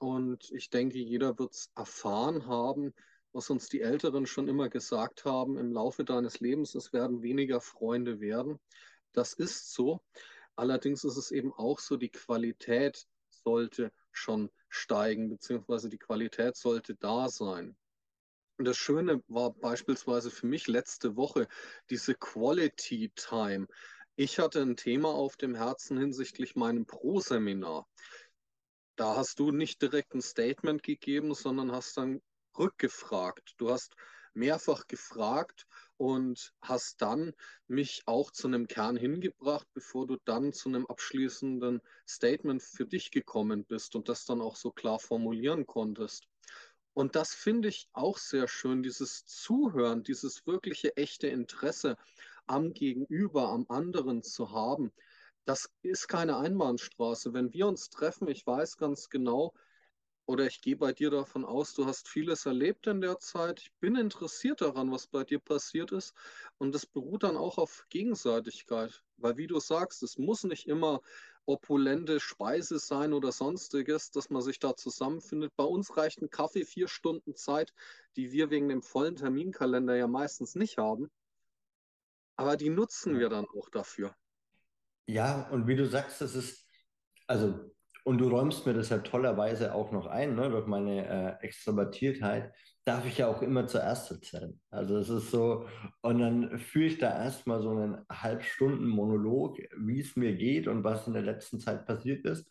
Und 0.00 0.50
ich 0.50 0.68
denke, 0.70 0.98
jeder 0.98 1.38
wird 1.38 1.52
es 1.52 1.70
erfahren 1.76 2.46
haben, 2.46 2.92
was 3.32 3.50
uns 3.50 3.68
die 3.68 3.82
Älteren 3.82 4.26
schon 4.26 4.48
immer 4.48 4.68
gesagt 4.68 5.24
haben, 5.24 5.58
im 5.58 5.70
Laufe 5.70 6.04
deines 6.04 6.40
Lebens, 6.40 6.74
es 6.74 6.92
werden 6.92 7.22
weniger 7.22 7.60
Freunde 7.60 8.18
werden. 8.18 8.58
Das 9.12 9.32
ist 9.32 9.72
so. 9.72 10.00
Allerdings 10.56 11.04
ist 11.04 11.16
es 11.16 11.30
eben 11.30 11.52
auch 11.52 11.78
so, 11.78 11.96
die 11.96 12.10
Qualität 12.10 13.06
sollte 13.42 13.92
schon 14.12 14.50
steigen, 14.68 15.28
beziehungsweise 15.28 15.88
die 15.88 15.98
Qualität 15.98 16.56
sollte 16.56 16.94
da 16.94 17.28
sein. 17.28 17.76
Und 18.58 18.64
das 18.64 18.76
Schöne 18.76 19.22
war 19.28 19.52
beispielsweise 19.52 20.30
für 20.30 20.46
mich 20.46 20.66
letzte 20.66 21.16
Woche 21.16 21.46
diese 21.90 22.14
Quality 22.14 23.12
Time. 23.14 23.68
Ich 24.16 24.40
hatte 24.40 24.60
ein 24.62 24.76
Thema 24.76 25.10
auf 25.10 25.36
dem 25.36 25.54
Herzen 25.54 25.96
hinsichtlich 25.96 26.56
meinem 26.56 26.84
Pro-Seminar. 26.84 27.86
Da 28.96 29.14
hast 29.14 29.38
du 29.38 29.52
nicht 29.52 29.80
direkt 29.80 30.14
ein 30.14 30.22
Statement 30.22 30.82
gegeben, 30.82 31.34
sondern 31.34 31.70
hast 31.70 31.96
dann 31.96 32.20
rückgefragt. 32.58 33.54
Du 33.58 33.70
hast 33.70 33.94
mehrfach 34.34 34.88
gefragt 34.88 35.66
und 35.98 36.54
hast 36.62 37.02
dann 37.02 37.34
mich 37.66 38.02
auch 38.06 38.30
zu 38.30 38.46
einem 38.46 38.66
Kern 38.66 38.96
hingebracht, 38.96 39.66
bevor 39.74 40.06
du 40.06 40.16
dann 40.24 40.52
zu 40.52 40.68
einem 40.68 40.86
abschließenden 40.86 41.82
Statement 42.08 42.62
für 42.62 42.86
dich 42.86 43.10
gekommen 43.10 43.64
bist 43.64 43.94
und 43.94 44.08
das 44.08 44.24
dann 44.24 44.40
auch 44.40 44.56
so 44.56 44.70
klar 44.70 44.98
formulieren 44.98 45.66
konntest. 45.66 46.26
Und 46.94 47.14
das 47.14 47.34
finde 47.34 47.68
ich 47.68 47.88
auch 47.92 48.18
sehr 48.18 48.48
schön, 48.48 48.82
dieses 48.82 49.24
Zuhören, 49.26 50.02
dieses 50.02 50.46
wirkliche 50.46 50.96
echte 50.96 51.28
Interesse 51.28 51.96
am 52.46 52.72
Gegenüber, 52.72 53.50
am 53.50 53.66
anderen 53.68 54.22
zu 54.22 54.50
haben. 54.52 54.92
Das 55.44 55.70
ist 55.82 56.08
keine 56.08 56.38
Einbahnstraße. 56.38 57.32
Wenn 57.32 57.52
wir 57.52 57.66
uns 57.66 57.90
treffen, 57.90 58.28
ich 58.28 58.46
weiß 58.46 58.76
ganz 58.78 59.10
genau, 59.10 59.54
oder 60.28 60.46
ich 60.46 60.60
gehe 60.60 60.76
bei 60.76 60.92
dir 60.92 61.08
davon 61.08 61.46
aus, 61.46 61.72
du 61.72 61.86
hast 61.86 62.06
vieles 62.06 62.44
erlebt 62.44 62.86
in 62.86 63.00
der 63.00 63.18
Zeit. 63.18 63.60
Ich 63.60 63.72
bin 63.80 63.96
interessiert 63.96 64.60
daran, 64.60 64.92
was 64.92 65.06
bei 65.06 65.24
dir 65.24 65.38
passiert 65.38 65.90
ist. 65.90 66.14
Und 66.58 66.74
das 66.74 66.84
beruht 66.84 67.22
dann 67.22 67.38
auch 67.38 67.56
auf 67.56 67.86
Gegenseitigkeit. 67.88 69.02
Weil, 69.16 69.38
wie 69.38 69.46
du 69.46 69.58
sagst, 69.58 70.02
es 70.02 70.18
muss 70.18 70.44
nicht 70.44 70.68
immer 70.68 71.00
opulente 71.46 72.20
Speise 72.20 72.78
sein 72.78 73.14
oder 73.14 73.32
sonstiges, 73.32 74.10
dass 74.10 74.28
man 74.28 74.42
sich 74.42 74.58
da 74.58 74.76
zusammenfindet. 74.76 75.56
Bei 75.56 75.64
uns 75.64 75.96
reicht 75.96 76.20
ein 76.20 76.28
Kaffee 76.28 76.66
vier 76.66 76.88
Stunden 76.88 77.34
Zeit, 77.34 77.72
die 78.16 78.30
wir 78.30 78.50
wegen 78.50 78.68
dem 78.68 78.82
vollen 78.82 79.16
Terminkalender 79.16 79.96
ja 79.96 80.08
meistens 80.08 80.54
nicht 80.54 80.76
haben. 80.76 81.10
Aber 82.36 82.58
die 82.58 82.68
nutzen 82.68 83.18
wir 83.18 83.30
dann 83.30 83.46
auch 83.46 83.70
dafür. 83.70 84.14
Ja, 85.06 85.48
und 85.48 85.66
wie 85.66 85.76
du 85.76 85.86
sagst, 85.86 86.20
das 86.20 86.34
ist, 86.34 86.66
also 87.26 87.74
und 88.08 88.16
du 88.16 88.28
räumst 88.30 88.64
mir 88.64 88.72
ja 88.72 88.98
tollerweise 89.00 89.74
auch 89.74 89.92
noch 89.92 90.06
ein, 90.06 90.34
ne? 90.34 90.48
durch 90.48 90.66
meine 90.66 91.06
äh, 91.06 91.44
Extrovertiertheit, 91.44 92.54
darf 92.86 93.04
ich 93.04 93.18
ja 93.18 93.28
auch 93.28 93.42
immer 93.42 93.66
zuerst 93.66 94.10
erzählen. 94.10 94.58
Also 94.70 94.96
es 94.96 95.10
ist 95.10 95.30
so, 95.30 95.68
und 96.00 96.18
dann 96.18 96.58
führe 96.58 96.86
ich 96.86 96.96
da 96.96 97.22
erstmal 97.22 97.60
so 97.60 97.68
einen 97.68 97.98
Halbstunden-Monolog, 98.10 99.58
wie 99.76 100.00
es 100.00 100.16
mir 100.16 100.34
geht 100.36 100.68
und 100.68 100.84
was 100.84 101.06
in 101.06 101.12
der 101.12 101.20
letzten 101.20 101.60
Zeit 101.60 101.84
passiert 101.84 102.24
ist, 102.24 102.50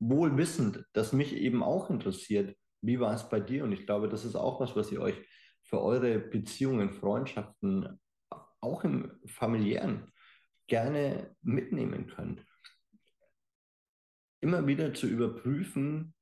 wohl 0.00 0.38
wissend, 0.38 0.82
dass 0.94 1.12
mich 1.12 1.36
eben 1.36 1.62
auch 1.62 1.90
interessiert, 1.90 2.56
wie 2.80 2.98
war 2.98 3.12
es 3.12 3.28
bei 3.28 3.40
dir? 3.40 3.64
Und 3.64 3.72
ich 3.72 3.84
glaube, 3.84 4.08
das 4.08 4.24
ist 4.24 4.36
auch 4.36 4.58
was, 4.58 4.74
was 4.74 4.90
ihr 4.90 5.02
euch 5.02 5.20
für 5.64 5.82
eure 5.82 6.18
Beziehungen, 6.18 6.94
Freundschaften, 6.94 8.00
auch 8.62 8.84
im 8.84 9.20
familiären 9.26 10.10
gerne 10.66 11.36
mitnehmen 11.42 12.06
könnt 12.06 12.46
immer 14.42 14.66
wieder 14.66 14.92
zu 14.92 15.06
überprüfen, 15.06 16.14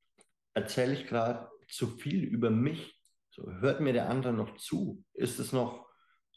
erzähle 0.55 0.93
ich 0.93 1.07
gerade 1.07 1.49
zu 1.69 1.89
viel 1.89 2.23
über 2.23 2.51
mich? 2.51 3.01
So, 3.31 3.51
hört 3.51 3.81
mir 3.81 3.93
der 3.93 4.09
andere 4.09 4.33
noch 4.33 4.57
zu? 4.57 5.05
Ist 5.15 5.39
es 5.39 5.53
noch, 5.53 5.87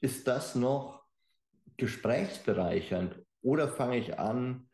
ist 0.01 0.27
das 0.27 0.55
noch 0.55 1.03
gesprächsbereichernd? 1.77 3.21
Oder 3.41 3.67
fange 3.67 3.97
ich 3.97 4.17
an, 4.17 4.69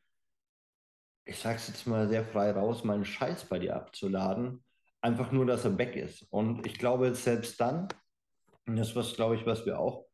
ich 1.26 1.40
sage 1.40 1.58
es 1.58 1.68
jetzt 1.68 1.88
mal 1.88 2.08
sehr 2.08 2.26
frei 2.26 2.52
raus, 2.52 2.84
meinen 2.84 3.06
Scheiß 3.06 3.46
bei 3.46 3.60
dir 3.60 3.76
abzuladen, 3.76 4.64
einfach 5.02 5.32
nur, 5.32 5.46
dass 5.46 5.66
er 5.66 5.78
weg 5.78 5.96
ist. 5.96 6.24
Und 6.30 6.66
ich 6.66 6.78
glaube, 6.78 7.14
selbst 7.16 7.60
dann, 7.60 7.88
und 8.66 8.76
das 8.76 8.96
was, 8.96 9.16
glaube 9.16 9.36
ich, 9.36 9.46
was 9.46 9.66
wir 9.66 9.80
auch 9.80 10.08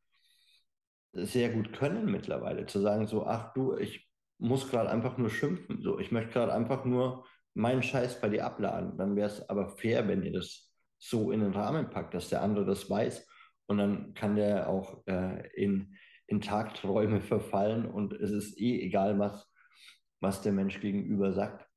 sehr 1.13 1.49
gut 1.49 1.73
können 1.73 2.05
mittlerweile, 2.05 2.65
zu 2.65 2.79
sagen, 2.79 3.07
so, 3.07 3.25
ach 3.25 3.53
du, 3.53 3.75
ich 3.77 4.09
muss 4.37 4.69
gerade 4.69 4.89
einfach 4.89 5.17
nur 5.17 5.29
schimpfen. 5.29 5.81
So, 5.81 5.99
ich 5.99 6.11
möchte 6.11 6.33
gerade 6.33 6.53
einfach 6.53 6.85
nur 6.85 7.25
meinen 7.53 7.83
Scheiß 7.83 8.19
bei 8.21 8.29
dir 8.29 8.45
abladen. 8.45 8.97
Dann 8.97 9.15
wäre 9.15 9.29
es 9.29 9.49
aber 9.49 9.69
fair, 9.69 10.07
wenn 10.07 10.23
ihr 10.23 10.33
das 10.33 10.71
so 10.97 11.31
in 11.31 11.41
den 11.41 11.53
Rahmen 11.53 11.89
packt, 11.89 12.13
dass 12.13 12.29
der 12.29 12.41
andere 12.41 12.65
das 12.65 12.89
weiß. 12.89 13.27
Und 13.67 13.77
dann 13.77 14.13
kann 14.13 14.35
der 14.35 14.69
auch 14.69 15.05
äh, 15.07 15.47
in, 15.55 15.95
in 16.27 16.41
Tagträume 16.41 17.21
verfallen 17.21 17.85
und 17.85 18.13
es 18.13 18.31
ist 18.31 18.59
eh 18.59 18.81
egal, 18.81 19.17
was, 19.19 19.51
was 20.19 20.41
der 20.41 20.51
Mensch 20.51 20.79
gegenüber 20.81 21.33
sagt. 21.33 21.67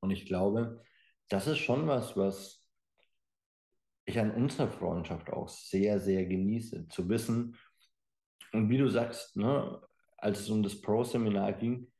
Und 0.00 0.10
ich 0.10 0.26
glaube, 0.26 0.82
das 1.28 1.46
ist 1.46 1.58
schon 1.58 1.86
was, 1.86 2.16
was 2.16 2.66
ich 4.04 4.18
an 4.18 4.32
unserer 4.32 4.68
Freundschaft 4.68 5.30
auch 5.30 5.48
sehr, 5.48 6.00
sehr 6.00 6.26
genieße. 6.26 6.88
Zu 6.88 7.08
wissen, 7.08 7.56
und 8.52 8.68
wie 8.68 8.78
du 8.78 8.88
sagst, 8.88 9.36
ne, 9.36 9.80
als 10.22 10.40
es 10.40 10.50
um 10.50 10.62
das 10.62 10.80
Pro-Seminar 10.80 11.52
ging, 11.52 11.90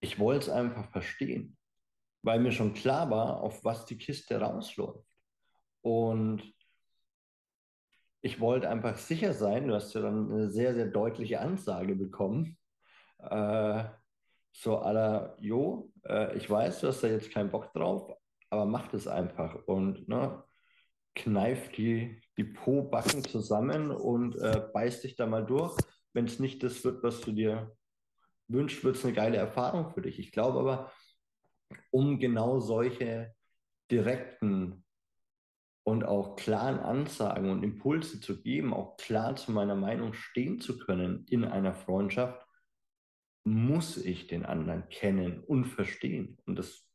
ich 0.00 0.18
wollte 0.18 0.46
es 0.46 0.48
einfach 0.48 0.90
verstehen, 0.90 1.56
weil 2.22 2.40
mir 2.40 2.52
schon 2.52 2.74
klar 2.74 3.10
war, 3.10 3.42
auf 3.42 3.64
was 3.64 3.84
die 3.84 3.98
Kiste 3.98 4.40
rausläuft. 4.40 5.06
Und 5.82 6.42
ich 8.22 8.40
wollte 8.40 8.70
einfach 8.70 8.96
sicher 8.96 9.34
sein, 9.34 9.68
du 9.68 9.74
hast 9.74 9.92
ja 9.94 10.00
dann 10.00 10.32
eine 10.32 10.50
sehr, 10.50 10.74
sehr 10.74 10.86
deutliche 10.86 11.40
Ansage 11.40 11.94
bekommen. 11.94 12.56
Äh, 13.18 13.84
so 14.52 14.78
aller, 14.78 15.36
jo, 15.40 15.92
äh, 16.06 16.36
ich 16.36 16.48
weiß, 16.48 16.80
du 16.80 16.88
hast 16.88 17.02
da 17.02 17.08
jetzt 17.08 17.30
keinen 17.30 17.50
Bock 17.50 17.72
drauf, 17.74 18.10
aber 18.48 18.64
mach 18.64 18.88
das 18.88 19.06
einfach 19.06 19.54
und 19.66 20.08
ne, 20.08 20.42
kneif 21.14 21.70
die, 21.72 22.22
die 22.38 22.44
Po-Backen 22.44 23.24
zusammen 23.24 23.90
und 23.90 24.36
äh, 24.36 24.68
beiß 24.72 25.02
dich 25.02 25.16
da 25.16 25.26
mal 25.26 25.44
durch 25.44 25.76
wenn 26.14 26.24
es 26.24 26.38
nicht 26.40 26.62
das 26.62 26.82
wird, 26.84 27.02
was 27.02 27.20
du 27.20 27.32
dir 27.32 27.76
wünschst, 28.48 28.84
wird 28.84 28.96
es 28.96 29.04
eine 29.04 29.14
geile 29.14 29.36
Erfahrung 29.36 29.90
für 29.92 30.02
dich. 30.02 30.18
Ich 30.18 30.32
glaube 30.32 30.60
aber, 30.60 30.92
um 31.90 32.18
genau 32.18 32.60
solche 32.60 33.34
direkten 33.90 34.84
und 35.82 36.04
auch 36.04 36.36
klaren 36.36 36.78
Ansagen 36.78 37.50
und 37.50 37.62
Impulse 37.62 38.20
zu 38.20 38.42
geben, 38.42 38.72
auch 38.72 38.96
klar 38.96 39.36
zu 39.36 39.52
meiner 39.52 39.74
Meinung 39.74 40.14
stehen 40.14 40.60
zu 40.60 40.78
können 40.78 41.26
in 41.28 41.44
einer 41.44 41.74
Freundschaft, 41.74 42.40
muss 43.44 43.98
ich 43.98 44.26
den 44.26 44.46
anderen 44.46 44.88
kennen 44.88 45.44
und 45.44 45.66
verstehen. 45.66 46.38
Und 46.46 46.58
das 46.58 46.88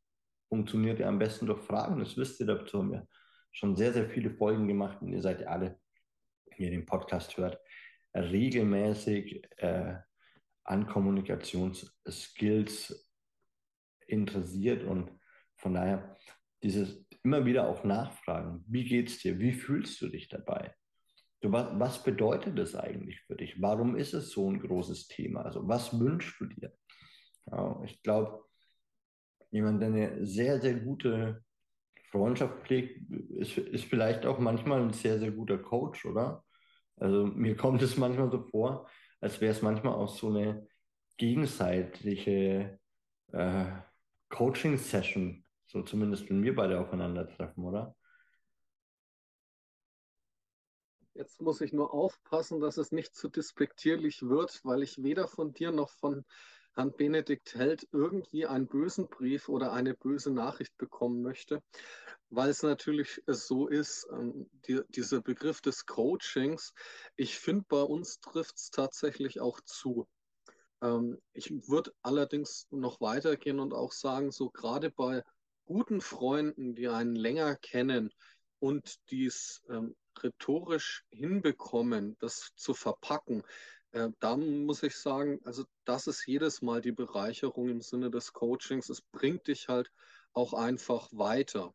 funktioniert 0.47 0.99
ja 0.99 1.07
am 1.07 1.19
besten 1.19 1.45
durch 1.45 1.61
Fragen. 1.61 1.99
Das 1.99 2.17
wisst 2.17 2.39
ihr, 2.39 2.47
dazu 2.47 2.79
haben 2.79 2.91
wir 2.91 3.07
schon 3.51 3.75
sehr, 3.75 3.93
sehr 3.93 4.09
viele 4.09 4.31
Folgen 4.31 4.67
gemacht 4.67 5.01
und 5.01 5.09
ihr 5.09 5.21
seid 5.21 5.41
ja 5.41 5.47
alle, 5.47 5.79
wenn 6.49 6.65
ihr 6.65 6.71
den 6.71 6.85
Podcast 6.85 7.37
hört, 7.37 7.59
regelmäßig 8.13 9.43
äh, 9.57 9.95
an 10.63 10.87
Kommunikationsskills 10.87 13.09
interessiert 14.07 14.83
und 14.83 15.11
von 15.57 15.73
daher 15.73 16.17
dieses 16.63 17.05
immer 17.23 17.45
wieder 17.45 17.67
auch 17.67 17.83
nachfragen, 17.83 18.63
wie 18.67 18.85
geht's 18.85 19.19
dir, 19.19 19.39
wie 19.39 19.53
fühlst 19.53 20.01
du 20.01 20.09
dich 20.09 20.29
dabei? 20.29 20.73
Du, 21.41 21.51
was, 21.51 21.67
was 21.79 22.03
bedeutet 22.03 22.57
das 22.57 22.75
eigentlich 22.75 23.21
für 23.21 23.35
dich? 23.35 23.61
Warum 23.61 23.95
ist 23.95 24.13
es 24.13 24.31
so 24.31 24.49
ein 24.49 24.59
großes 24.59 25.07
Thema? 25.07 25.43
Also 25.43 25.67
was 25.67 25.97
wünschst 25.97 26.39
du 26.39 26.45
dir? 26.45 26.73
Ja, 27.45 27.81
ich 27.85 28.01
glaube, 28.03 28.43
jemand, 29.51 29.81
der 29.81 29.89
eine 29.89 30.25
sehr, 30.25 30.59
sehr 30.59 30.75
gute 30.75 31.43
Freundschaft 32.11 32.65
pflegt, 32.65 33.09
ist, 33.11 33.57
ist 33.57 33.85
vielleicht 33.85 34.25
auch 34.25 34.39
manchmal 34.39 34.81
ein 34.81 34.93
sehr, 34.93 35.19
sehr 35.19 35.31
guter 35.31 35.57
Coach, 35.57 36.05
oder? 36.05 36.43
Also 36.99 37.25
mir 37.25 37.55
kommt 37.55 37.81
es 37.81 37.97
manchmal 37.97 38.29
so 38.29 38.41
vor, 38.41 38.89
als 39.21 39.41
wäre 39.41 39.53
es 39.53 39.61
manchmal 39.61 39.93
auch 39.93 40.09
so 40.09 40.27
eine 40.29 40.67
gegenseitige 41.17 42.79
äh, 43.31 43.65
Coaching-Session, 44.29 45.43
so 45.65 45.83
zumindest 45.83 46.29
wenn 46.29 46.43
wir 46.43 46.55
beide 46.55 46.79
aufeinandertreffen, 46.79 47.63
oder? 47.63 47.95
Jetzt 51.13 51.41
muss 51.41 51.59
ich 51.59 51.73
nur 51.73 51.93
aufpassen, 51.93 52.61
dass 52.61 52.77
es 52.77 52.93
nicht 52.93 53.13
zu 53.13 53.27
despektierlich 53.27 54.21
wird, 54.21 54.61
weil 54.63 54.83
ich 54.83 55.03
weder 55.03 55.27
von 55.27 55.51
dir 55.51 55.71
noch 55.71 55.89
von 55.89 56.23
Herrn 56.79 56.95
Benedikt 56.95 57.55
Held 57.55 57.89
irgendwie 57.91 58.45
einen 58.45 58.65
bösen 58.65 59.09
Brief 59.09 59.49
oder 59.49 59.73
eine 59.73 59.95
böse 59.95 60.31
Nachricht 60.31 60.77
bekommen 60.77 61.21
möchte, 61.21 61.61
weil 62.29 62.49
es 62.49 62.63
natürlich 62.63 63.21
so 63.27 63.67
ist, 63.67 64.07
ähm, 64.13 64.49
die, 64.65 64.79
dieser 64.87 65.21
Begriff 65.21 65.59
des 65.59 65.85
Coachings, 65.85 66.73
ich 67.17 67.37
finde, 67.37 67.65
bei 67.67 67.81
uns 67.81 68.21
trifft 68.21 68.55
es 68.55 68.69
tatsächlich 68.69 69.41
auch 69.41 69.59
zu. 69.59 70.07
Ähm, 70.81 71.17
ich 71.33 71.51
würde 71.67 71.91
allerdings 72.01 72.65
noch 72.69 73.01
weitergehen 73.01 73.59
und 73.59 73.73
auch 73.73 73.91
sagen, 73.91 74.31
so 74.31 74.49
gerade 74.49 74.89
bei 74.89 75.21
guten 75.65 75.99
Freunden, 75.99 76.75
die 76.75 76.87
einen 76.87 77.17
länger 77.17 77.57
kennen 77.57 78.09
und 78.59 78.95
dies 79.11 79.61
ähm, 79.69 79.97
rhetorisch 80.23 81.03
hinbekommen, 81.09 82.15
das 82.19 82.51
zu 82.55 82.73
verpacken, 82.73 83.43
äh, 83.91 84.09
da 84.19 84.37
muss 84.37 84.83
ich 84.83 84.95
sagen, 84.95 85.39
also 85.45 85.63
das 85.85 86.07
ist 86.07 86.25
jedes 86.27 86.61
Mal 86.61 86.81
die 86.81 86.91
Bereicherung 86.91 87.69
im 87.69 87.81
Sinne 87.81 88.11
des 88.11 88.33
Coachings. 88.33 88.89
Es 88.89 89.01
bringt 89.01 89.47
dich 89.47 89.67
halt 89.67 89.91
auch 90.33 90.53
einfach 90.53 91.09
weiter. 91.11 91.73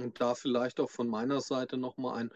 Und 0.00 0.20
da 0.20 0.34
vielleicht 0.34 0.80
auch 0.80 0.90
von 0.90 1.08
meiner 1.08 1.40
Seite 1.40 1.76
nochmal 1.76 2.18
ein, 2.18 2.30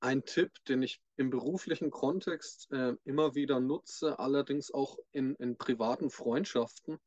ein 0.00 0.24
Tipp, 0.24 0.52
den 0.66 0.82
ich 0.82 1.02
im 1.16 1.28
beruflichen 1.30 1.90
Kontext 1.90 2.70
äh, 2.72 2.94
immer 3.04 3.34
wieder 3.34 3.60
nutze, 3.60 4.18
allerdings 4.18 4.72
auch 4.72 4.98
in, 5.12 5.34
in 5.36 5.58
privaten 5.58 6.10
Freundschaften. 6.10 6.98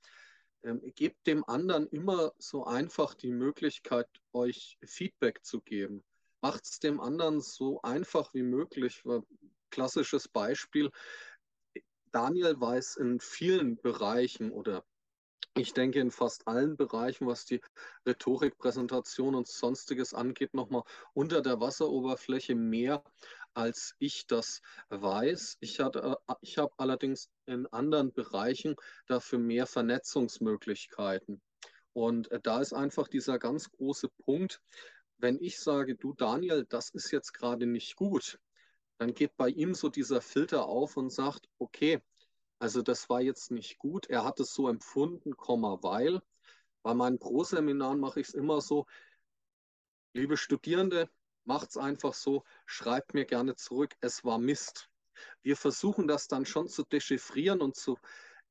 Ähm, 0.64 0.82
gebt 0.96 1.26
dem 1.26 1.44
anderen 1.46 1.88
immer 1.88 2.34
so 2.38 2.66
einfach 2.66 3.16
die 3.16 3.32
Möglichkeit, 3.32 4.08
euch 4.32 4.78
Feedback 4.86 5.44
zu 5.44 5.62
geben. 5.62 6.04
Macht 6.42 6.66
es 6.66 6.80
dem 6.80 7.00
anderen 7.00 7.42
so 7.42 7.82
einfach 7.82 8.34
wie 8.34 8.44
möglich. 8.44 9.02
Klassisches 9.70 10.28
Beispiel, 10.28 10.92
Daniel 12.14 12.60
weiß 12.60 12.98
in 12.98 13.20
vielen 13.20 13.76
Bereichen 13.82 14.52
oder 14.52 14.86
ich 15.56 15.74
denke 15.74 16.00
in 16.00 16.12
fast 16.12 16.48
allen 16.48 16.78
Bereichen, 16.78 17.28
was 17.28 17.46
die 17.46 17.62
Rhetorik, 18.08 18.58
Präsentation 18.58 19.36
und 19.36 19.48
sonstiges 19.48 20.14
angeht, 20.14 20.54
nochmal 20.54 20.84
unter 21.14 21.42
der 21.42 21.60
Wasseroberfläche 21.60 22.56
mehr, 22.56 23.04
als 23.54 23.96
ich 24.00 24.26
das 24.26 24.62
weiß. 24.90 25.58
Ich, 25.60 25.80
hatte, 25.80 26.18
ich 26.42 26.58
habe 26.58 26.74
allerdings 26.78 27.30
in 27.46 27.68
anderen 27.68 28.14
Bereichen 28.14 28.76
dafür 29.08 29.38
mehr 29.40 29.68
Vernetzungsmöglichkeiten. 29.68 31.42
Und 31.94 32.32
äh, 32.32 32.40
da 32.42 32.62
ist 32.62 32.74
einfach 32.74 33.08
dieser 33.08 33.38
ganz 33.38 33.70
große 33.70 34.10
Punkt, 34.26 34.60
wenn 35.18 35.40
ich 35.40 35.60
sage, 35.60 35.96
du 35.96 36.14
Daniel, 36.14 36.66
das 36.68 36.90
ist 36.90 37.12
jetzt 37.12 37.34
gerade 37.34 37.68
nicht 37.68 37.96
gut, 37.96 38.40
dann 38.98 39.14
geht 39.14 39.36
bei 39.38 39.50
ihm 39.50 39.74
so 39.74 39.90
dieser 39.90 40.22
Filter 40.22 40.66
auf 40.66 40.98
und 40.98 41.12
sagt, 41.12 41.50
okay, 41.60 42.02
also 42.60 42.82
das 42.82 43.10
war 43.10 43.22
jetzt 43.22 43.52
nicht 43.52 43.78
gut. 43.78 44.10
Er 44.10 44.24
hat 44.24 44.40
es 44.40 44.54
so 44.54 44.68
empfunden, 44.70 45.34
weil. 45.38 46.22
Bei 46.82 46.94
meinen 46.94 47.18
Pro-Seminaren 47.18 48.00
mache 48.00 48.20
ich 48.20 48.28
es 48.28 48.34
immer 48.34 48.60
so, 48.60 48.86
liebe 50.14 50.36
Studierende, 50.36 51.10
macht 51.46 51.70
es 51.70 51.78
einfach 51.78 52.14
so, 52.14 52.44
schreibt 52.66 53.14
mir 53.14 53.26
gerne 53.26 53.56
zurück, 53.56 53.96
es 54.02 54.24
war 54.24 54.38
Mist. 54.38 54.90
Wir 55.42 55.56
versuchen 55.56 56.08
das 56.08 56.28
dann 56.28 56.46
schon 56.46 56.68
zu 56.68 56.84
dechiffrieren 56.84 57.62
und 57.62 57.76
zu 57.76 57.98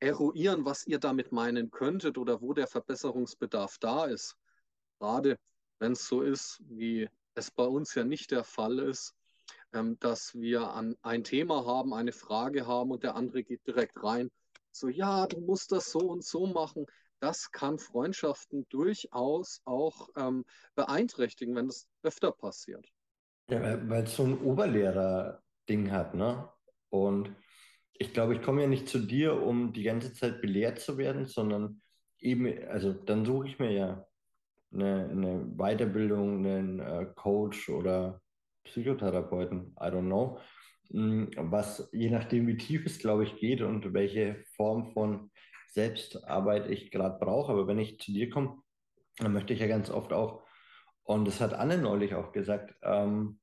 eruieren, 0.00 0.64
was 0.64 0.87
ihr 0.87 0.98
damit 0.98 1.33
meinen 1.33 1.70
könntet 1.70 2.18
oder 2.18 2.40
wo 2.40 2.52
der 2.55 2.66
Verbesserungsbedarf 2.66 3.78
da 3.78 4.07
ist. 4.07 4.37
Gerade 4.98 5.38
wenn 5.78 5.92
es 5.92 6.07
so 6.07 6.22
ist, 6.22 6.61
wie 6.68 7.09
es 7.35 7.50
bei 7.50 7.64
uns 7.64 7.94
ja 7.94 8.05
nicht 8.05 8.31
der 8.31 8.44
Fall 8.44 8.78
ist, 8.78 9.14
ähm, 9.72 9.98
dass 10.00 10.35
wir 10.35 10.70
an 10.70 10.96
ein 11.02 11.24
Thema 11.24 11.66
haben, 11.66 11.94
eine 11.94 12.12
Frage 12.12 12.66
haben 12.66 12.90
und 12.90 13.02
der 13.02 13.14
andere 13.16 13.42
geht 13.42 13.66
direkt 13.66 14.02
rein. 14.02 14.30
So, 14.70 14.88
ja, 14.88 15.26
du 15.26 15.40
musst 15.40 15.72
das 15.72 15.90
so 15.90 16.00
und 16.00 16.24
so 16.24 16.46
machen. 16.46 16.87
Das 17.20 17.52
kann 17.52 17.78
Freundschaften 17.78 18.66
durchaus 18.70 19.61
auch 19.64 20.08
ähm, 20.16 20.44
beeinträchtigen, 20.74 21.54
wenn 21.54 21.68
das 21.68 21.87
öfter 22.02 22.32
passiert. 22.32 22.88
Ja, 23.50 23.88
weil 23.88 24.04
es 24.04 24.16
so 24.16 24.24
ein 24.24 24.40
Oberlehrer-Ding 24.40 25.90
hat, 25.90 26.14
ne? 26.14 26.48
Und 26.88 27.35
ich 27.92 28.12
glaube, 28.12 28.35
ich 28.35 28.42
komme 28.42 28.62
ja 28.62 28.66
nicht 28.66 28.88
zu 28.88 28.98
dir, 28.98 29.40
um 29.40 29.72
die 29.72 29.82
ganze 29.82 30.12
Zeit 30.14 30.40
belehrt 30.40 30.80
zu 30.80 30.96
werden, 30.98 31.26
sondern 31.26 31.82
eben, 32.18 32.66
also 32.68 32.92
dann 32.92 33.24
suche 33.24 33.48
ich 33.48 33.58
mir 33.58 33.72
ja 33.72 34.06
eine, 34.72 35.08
eine 35.11 35.44
Weiterbildung, 35.56 36.44
einen 36.44 36.80
äh, 36.80 37.06
Coach 37.14 37.68
oder 37.68 38.21
Psychotherapeuten, 38.64 39.75
I 39.81 39.87
don't 39.87 40.07
know, 40.07 40.38
mm, 40.90 41.27
was 41.51 41.88
je 41.92 42.11
nachdem, 42.11 42.46
wie 42.46 42.57
tief 42.57 42.87
es, 42.87 42.98
glaube 42.98 43.25
ich, 43.25 43.37
geht 43.37 43.62
und 43.62 43.92
welche 43.92 44.44
Form 44.57 44.92
von 44.92 45.31
Selbstarbeit 45.68 46.70
ich 46.70 46.90
gerade 46.90 47.18
brauche. 47.18 47.53
Aber 47.53 47.66
wenn 47.66 47.79
ich 47.79 47.98
zu 47.98 48.12
dir 48.12 48.31
komme, 48.31 48.62
dann 49.18 49.33
möchte 49.33 49.55
ich 49.55 49.61
ja 49.61 49.66
ganz 49.66 49.90
oft 49.90 50.12
auch, 50.12 50.42
und 51.05 51.27
das 51.27 51.40
hat 51.40 51.55
Anne 51.55 51.79
neulich 51.79 52.14
auch 52.14 52.33
gesagt, 52.33 52.75
ähm, 52.83 53.40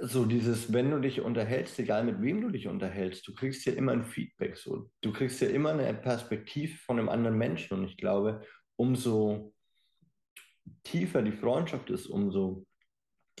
so 0.00 0.24
dieses, 0.24 0.72
wenn 0.72 0.90
du 0.90 1.00
dich 1.00 1.20
unterhältst, 1.20 1.78
egal 1.78 2.04
mit 2.04 2.20
wem 2.20 2.40
du 2.40 2.50
dich 2.50 2.66
unterhältst, 2.66 3.26
du 3.26 3.34
kriegst 3.34 3.64
ja 3.64 3.72
immer 3.74 3.92
ein 3.92 4.04
Feedback. 4.04 4.56
So. 4.56 4.90
Du 5.00 5.12
kriegst 5.12 5.40
ja 5.40 5.48
immer 5.48 5.70
eine 5.70 5.94
Perspektive 5.94 6.76
von 6.78 6.98
einem 6.98 7.08
anderen 7.08 7.38
Menschen. 7.38 7.78
Und 7.78 7.84
ich 7.84 7.96
glaube, 7.96 8.42
umso 8.76 9.53
tiefer 10.82 11.22
die 11.22 11.32
Freundschaft 11.32 11.90
ist, 11.90 12.06
umso 12.06 12.66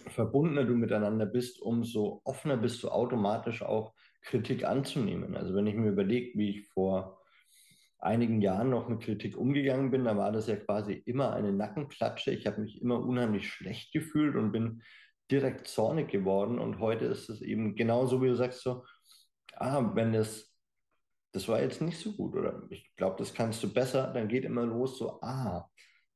verbundener 0.08 0.64
du 0.64 0.74
miteinander 0.74 1.26
bist, 1.26 1.60
umso 1.60 2.20
offener 2.24 2.56
bist 2.56 2.82
du 2.82 2.88
automatisch 2.88 3.62
auch 3.62 3.94
Kritik 4.22 4.64
anzunehmen. 4.64 5.36
Also 5.36 5.54
wenn 5.54 5.66
ich 5.66 5.74
mir 5.74 5.90
überlege, 5.90 6.38
wie 6.38 6.50
ich 6.50 6.68
vor 6.68 7.20
einigen 7.98 8.40
Jahren 8.42 8.70
noch 8.70 8.88
mit 8.88 9.00
Kritik 9.00 9.36
umgegangen 9.36 9.90
bin, 9.90 10.04
da 10.04 10.16
war 10.16 10.32
das 10.32 10.46
ja 10.46 10.56
quasi 10.56 10.92
immer 11.06 11.32
eine 11.32 11.52
Nackenklatsche. 11.52 12.32
Ich 12.32 12.46
habe 12.46 12.60
mich 12.60 12.80
immer 12.82 13.00
unheimlich 13.00 13.48
schlecht 13.48 13.92
gefühlt 13.92 14.36
und 14.36 14.52
bin 14.52 14.82
direkt 15.30 15.68
zornig 15.68 16.10
geworden. 16.10 16.58
Und 16.58 16.80
heute 16.80 17.06
ist 17.06 17.28
es 17.28 17.40
eben 17.40 17.74
genauso, 17.76 18.20
wie 18.22 18.28
du 18.28 18.36
sagst, 18.36 18.62
so, 18.62 18.84
ah, 19.56 19.94
wenn 19.94 20.12
das, 20.12 20.54
das 21.32 21.48
war 21.48 21.62
jetzt 21.62 21.80
nicht 21.80 21.98
so 21.98 22.12
gut 22.12 22.34
oder 22.34 22.62
ich 22.70 22.94
glaube, 22.96 23.16
das 23.18 23.32
kannst 23.32 23.62
du 23.62 23.72
besser, 23.72 24.12
dann 24.12 24.28
geht 24.28 24.44
immer 24.44 24.66
los 24.66 24.98
so, 24.98 25.20
ah, 25.22 25.68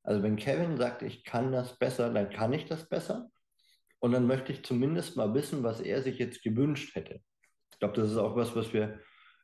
also 0.09 0.23
wenn 0.23 0.37
Kevin 0.37 0.79
sagt, 0.79 1.03
ich 1.03 1.23
kann 1.23 1.53
das 1.53 1.79
besser, 1.79 2.11
dann 2.11 2.31
kann 2.31 2.55
ich 2.55 2.65
das 2.65 2.89
besser. 2.89 3.31
Und 3.99 4.13
dann 4.13 4.27
möchte 4.27 4.53
ich 4.53 4.65
zumindest 4.65 5.19
mal 5.19 5.35
wissen, 5.35 5.63
was 5.63 5.81
er 5.83 6.01
sich 6.01 6.19
jetzt 6.19 6.43
gewünscht 6.43 6.95
hätte. 6.95 7.21
Ich 7.71 7.79
glaube, 7.79 8.01
das 8.01 8.13
ist 8.13 8.17
auch 8.17 8.35
was, 8.35 8.57
was 8.57 8.73
wir 8.73 9.01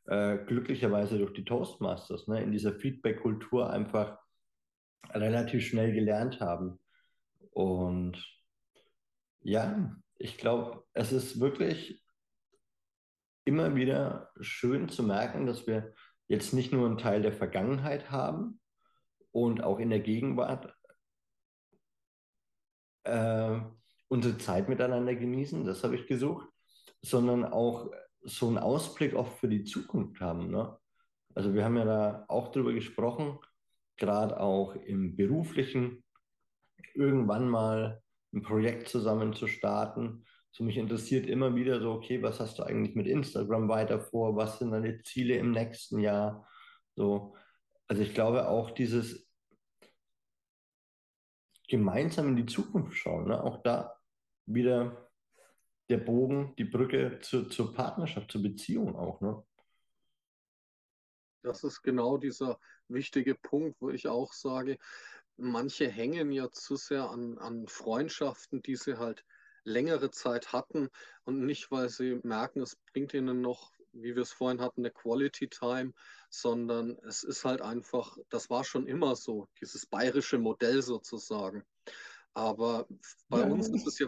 äh, 0.07 0.37
glücklicherweise 0.37 1.19
durch 1.19 1.33
die 1.33 1.45
Toastmasters 1.45 2.27
ne, 2.27 2.41
in 2.41 2.51
dieser 2.51 2.73
Feedback-Kultur 2.73 3.69
einfach 3.69 4.17
relativ 5.11 5.67
schnell 5.67 5.93
gelernt 5.93 6.39
haben. 6.39 6.79
Und 7.51 8.17
ja, 9.41 9.95
ich 10.15 10.39
glaube, 10.39 10.83
es 10.93 11.11
ist 11.11 11.39
wirklich 11.39 12.03
immer 13.43 13.75
wieder 13.75 14.31
schön 14.41 14.89
zu 14.89 15.03
merken, 15.03 15.45
dass 15.45 15.67
wir 15.67 15.93
jetzt 16.27 16.55
nicht 16.55 16.71
nur 16.71 16.87
einen 16.87 16.97
Teil 16.97 17.21
der 17.21 17.33
Vergangenheit 17.33 18.09
haben, 18.09 18.59
und 19.35 19.61
auch 19.61 19.79
in 19.79 19.89
der 19.89 19.99
Gegenwart 19.99 20.73
äh, 23.03 23.59
unsere 24.07 24.37
Zeit 24.37 24.69
miteinander 24.69 25.13
genießen, 25.13 25.65
das 25.65 25.83
habe 25.83 25.97
ich 25.97 26.07
gesucht, 26.07 26.47
sondern 27.01 27.43
auch 27.43 27.91
so 28.21 28.47
einen 28.47 28.57
Ausblick 28.57 29.13
auch 29.13 29.27
für 29.33 29.49
die 29.49 29.65
Zukunft 29.65 30.21
haben. 30.21 30.49
Ne? 30.49 30.77
Also 31.33 31.53
wir 31.53 31.65
haben 31.65 31.75
ja 31.75 31.83
da 31.83 32.25
auch 32.29 32.47
darüber 32.53 32.71
gesprochen, 32.71 33.37
gerade 33.97 34.39
auch 34.39 34.73
im 34.73 35.17
beruflichen, 35.17 36.05
irgendwann 36.93 37.49
mal 37.49 38.01
ein 38.33 38.41
Projekt 38.41 38.87
zusammen 38.87 39.33
zu 39.33 39.47
starten. 39.47 40.23
So 40.51 40.63
mich 40.63 40.77
interessiert 40.77 41.27
immer 41.27 41.55
wieder 41.55 41.81
so, 41.81 41.91
okay, 41.91 42.23
was 42.23 42.39
hast 42.39 42.57
du 42.59 42.63
eigentlich 42.63 42.95
mit 42.95 43.07
Instagram 43.07 43.67
weiter 43.67 43.99
vor? 43.99 44.37
Was 44.37 44.59
sind 44.59 44.71
deine 44.71 45.01
Ziele 45.01 45.35
im 45.35 45.51
nächsten 45.51 45.99
Jahr? 45.99 46.47
So, 46.95 47.35
Also 47.89 48.01
ich 48.01 48.13
glaube 48.13 48.47
auch 48.47 48.71
dieses 48.71 49.24
gemeinsam 51.67 52.29
in 52.29 52.35
die 52.35 52.45
Zukunft 52.45 52.97
schauen, 52.97 53.27
ne? 53.27 53.43
auch 53.43 53.61
da 53.63 53.99
wieder 54.45 55.09
der 55.89 55.97
Bogen, 55.97 56.55
die 56.57 56.65
Brücke 56.65 57.19
zu, 57.21 57.45
zur 57.45 57.73
Partnerschaft, 57.73 58.31
zur 58.31 58.41
Beziehung 58.41 58.95
auch. 58.95 59.21
Ne? 59.21 59.43
Das 61.43 61.63
ist 61.63 61.81
genau 61.83 62.17
dieser 62.17 62.59
wichtige 62.87 63.35
Punkt, 63.35 63.79
wo 63.79 63.89
ich 63.89 64.07
auch 64.07 64.33
sage, 64.33 64.77
manche 65.37 65.87
hängen 65.89 66.31
ja 66.31 66.49
zu 66.51 66.75
sehr 66.75 67.09
an, 67.09 67.37
an 67.37 67.67
Freundschaften, 67.67 68.61
die 68.61 68.75
sie 68.75 68.97
halt 68.97 69.23
längere 69.63 70.11
Zeit 70.11 70.53
hatten 70.53 70.89
und 71.23 71.45
nicht, 71.45 71.71
weil 71.71 71.89
sie 71.89 72.19
merken, 72.23 72.61
es 72.61 72.77
bringt 72.91 73.13
ihnen 73.13 73.41
noch, 73.41 73.71
wie 73.95 74.15
wir 74.15 74.21
es 74.23 74.31
vorhin 74.31 74.61
hatten, 74.61 74.81
eine 74.81 74.91
Quality 74.91 75.47
Time, 75.49 75.93
sondern 76.29 76.97
es 77.07 77.23
ist 77.23 77.45
halt 77.45 77.61
einfach, 77.61 78.17
das 78.29 78.49
war 78.49 78.63
schon 78.63 78.87
immer 78.87 79.15
so, 79.15 79.47
dieses 79.61 79.85
bayerische 79.85 80.37
Modell 80.37 80.81
sozusagen. 80.81 81.63
Aber 82.33 82.87
bei 83.29 83.39
ja. 83.39 83.45
uns 83.45 83.69
ist 83.69 83.87
es 83.87 83.99
ja 83.99 84.07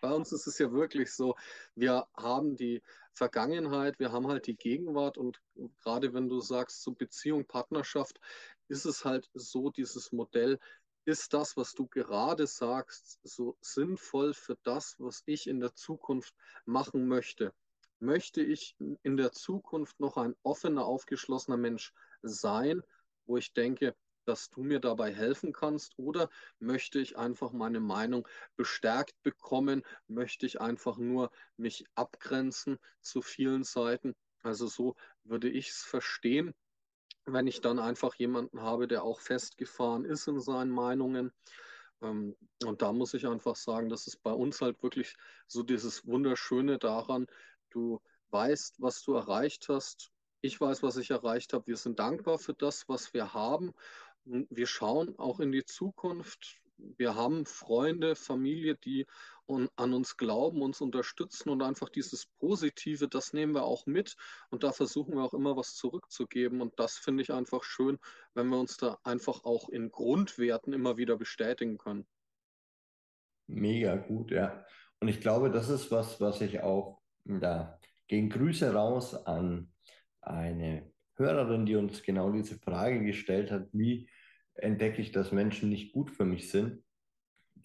bei 0.00 0.12
uns 0.12 0.32
ist 0.32 0.46
es 0.46 0.58
ja 0.58 0.70
wirklich 0.72 1.12
so, 1.12 1.34
wir 1.74 2.06
haben 2.16 2.56
die 2.56 2.82
Vergangenheit, 3.12 3.98
wir 3.98 4.12
haben 4.12 4.28
halt 4.28 4.46
die 4.46 4.56
Gegenwart 4.56 5.18
und 5.18 5.40
gerade 5.82 6.12
wenn 6.12 6.28
du 6.28 6.40
sagst, 6.40 6.82
so 6.82 6.92
Beziehung, 6.92 7.46
Partnerschaft, 7.46 8.20
ist 8.68 8.84
es 8.84 9.04
halt 9.04 9.28
so, 9.34 9.70
dieses 9.70 10.12
Modell, 10.12 10.58
ist 11.06 11.32
das, 11.32 11.56
was 11.56 11.72
du 11.72 11.86
gerade 11.86 12.46
sagst, 12.46 13.20
so 13.22 13.56
sinnvoll 13.60 14.34
für 14.34 14.56
das, 14.64 14.96
was 14.98 15.22
ich 15.26 15.46
in 15.46 15.60
der 15.60 15.74
Zukunft 15.74 16.34
machen 16.64 17.06
möchte? 17.06 17.54
Möchte 17.98 18.42
ich 18.42 18.76
in 19.02 19.16
der 19.16 19.32
Zukunft 19.32 19.98
noch 20.00 20.16
ein 20.16 20.34
offener, 20.42 20.84
aufgeschlossener 20.84 21.56
Mensch 21.56 21.92
sein, 22.22 22.82
wo 23.26 23.36
ich 23.36 23.52
denke, 23.52 23.94
dass 24.26 24.50
du 24.50 24.62
mir 24.62 24.80
dabei 24.80 25.12
helfen 25.12 25.52
kannst? 25.52 25.98
Oder 25.98 26.28
möchte 26.58 26.98
ich 26.98 27.16
einfach 27.16 27.52
meine 27.52 27.80
Meinung 27.80 28.28
bestärkt 28.56 29.14
bekommen? 29.22 29.82
Möchte 30.08 30.46
ich 30.46 30.60
einfach 30.60 30.98
nur 30.98 31.30
mich 31.56 31.86
abgrenzen 31.94 32.78
zu 33.00 33.22
vielen 33.22 33.64
Seiten? 33.64 34.14
Also 34.42 34.66
so 34.66 34.94
würde 35.24 35.48
ich 35.48 35.70
es 35.70 35.82
verstehen, 35.82 36.54
wenn 37.24 37.46
ich 37.46 37.60
dann 37.60 37.78
einfach 37.78 38.14
jemanden 38.14 38.60
habe, 38.60 38.86
der 38.86 39.02
auch 39.02 39.20
festgefahren 39.20 40.04
ist 40.04 40.28
in 40.28 40.40
seinen 40.40 40.70
Meinungen. 40.70 41.32
Ähm, 42.02 42.36
und 42.64 42.82
da 42.82 42.92
muss 42.92 43.14
ich 43.14 43.26
einfach 43.26 43.56
sagen, 43.56 43.88
das 43.88 44.06
ist 44.06 44.22
bei 44.22 44.32
uns 44.32 44.60
halt 44.60 44.82
wirklich 44.82 45.16
so 45.46 45.62
dieses 45.62 46.06
Wunderschöne 46.06 46.78
daran, 46.78 47.26
du 47.76 48.00
weißt, 48.30 48.80
was 48.80 49.02
du 49.02 49.14
erreicht 49.14 49.68
hast. 49.68 50.10
Ich 50.40 50.60
weiß, 50.60 50.82
was 50.82 50.96
ich 50.96 51.10
erreicht 51.10 51.52
habe. 51.52 51.66
Wir 51.66 51.76
sind 51.76 51.98
dankbar 51.98 52.38
für 52.38 52.54
das, 52.54 52.88
was 52.88 53.14
wir 53.14 53.34
haben 53.34 53.72
wir 54.26 54.66
schauen 54.66 55.18
auch 55.18 55.40
in 55.40 55.52
die 55.52 55.64
Zukunft. 55.64 56.60
Wir 56.76 57.14
haben 57.14 57.46
Freunde, 57.46 58.16
Familie, 58.16 58.74
die 58.76 59.06
an 59.46 59.94
uns 59.94 60.16
glauben, 60.16 60.60
uns 60.60 60.80
unterstützen 60.80 61.50
und 61.50 61.62
einfach 61.62 61.88
dieses 61.88 62.26
Positive, 62.40 63.08
das 63.08 63.32
nehmen 63.32 63.54
wir 63.54 63.62
auch 63.62 63.86
mit 63.86 64.16
und 64.50 64.64
da 64.64 64.72
versuchen 64.72 65.14
wir 65.14 65.22
auch 65.22 65.34
immer 65.34 65.56
was 65.56 65.76
zurückzugeben 65.76 66.60
und 66.60 66.78
das 66.78 66.98
finde 66.98 67.22
ich 67.22 67.32
einfach 67.32 67.62
schön, 67.62 67.98
wenn 68.34 68.48
wir 68.48 68.58
uns 68.58 68.76
da 68.76 68.98
einfach 69.04 69.44
auch 69.44 69.68
in 69.68 69.90
Grundwerten 69.90 70.72
immer 70.72 70.96
wieder 70.96 71.16
bestätigen 71.16 71.78
können. 71.78 72.06
Mega 73.46 73.94
gut, 73.94 74.32
ja. 74.32 74.66
Und 74.98 75.06
ich 75.06 75.20
glaube, 75.20 75.52
das 75.52 75.68
ist 75.68 75.92
was, 75.92 76.20
was 76.20 76.40
ich 76.40 76.60
auch 76.60 77.00
da 77.26 77.78
gegen 78.08 78.30
Grüße 78.30 78.72
raus 78.72 79.14
an 79.26 79.72
eine 80.20 80.90
Hörerin, 81.16 81.66
die 81.66 81.76
uns 81.76 82.02
genau 82.02 82.30
diese 82.30 82.58
Frage 82.58 83.04
gestellt 83.04 83.50
hat, 83.50 83.68
wie 83.72 84.08
entdecke 84.54 85.00
ich, 85.00 85.12
dass 85.12 85.32
Menschen 85.32 85.70
nicht 85.70 85.92
gut 85.92 86.10
für 86.10 86.24
mich 86.24 86.50
sind. 86.50 86.82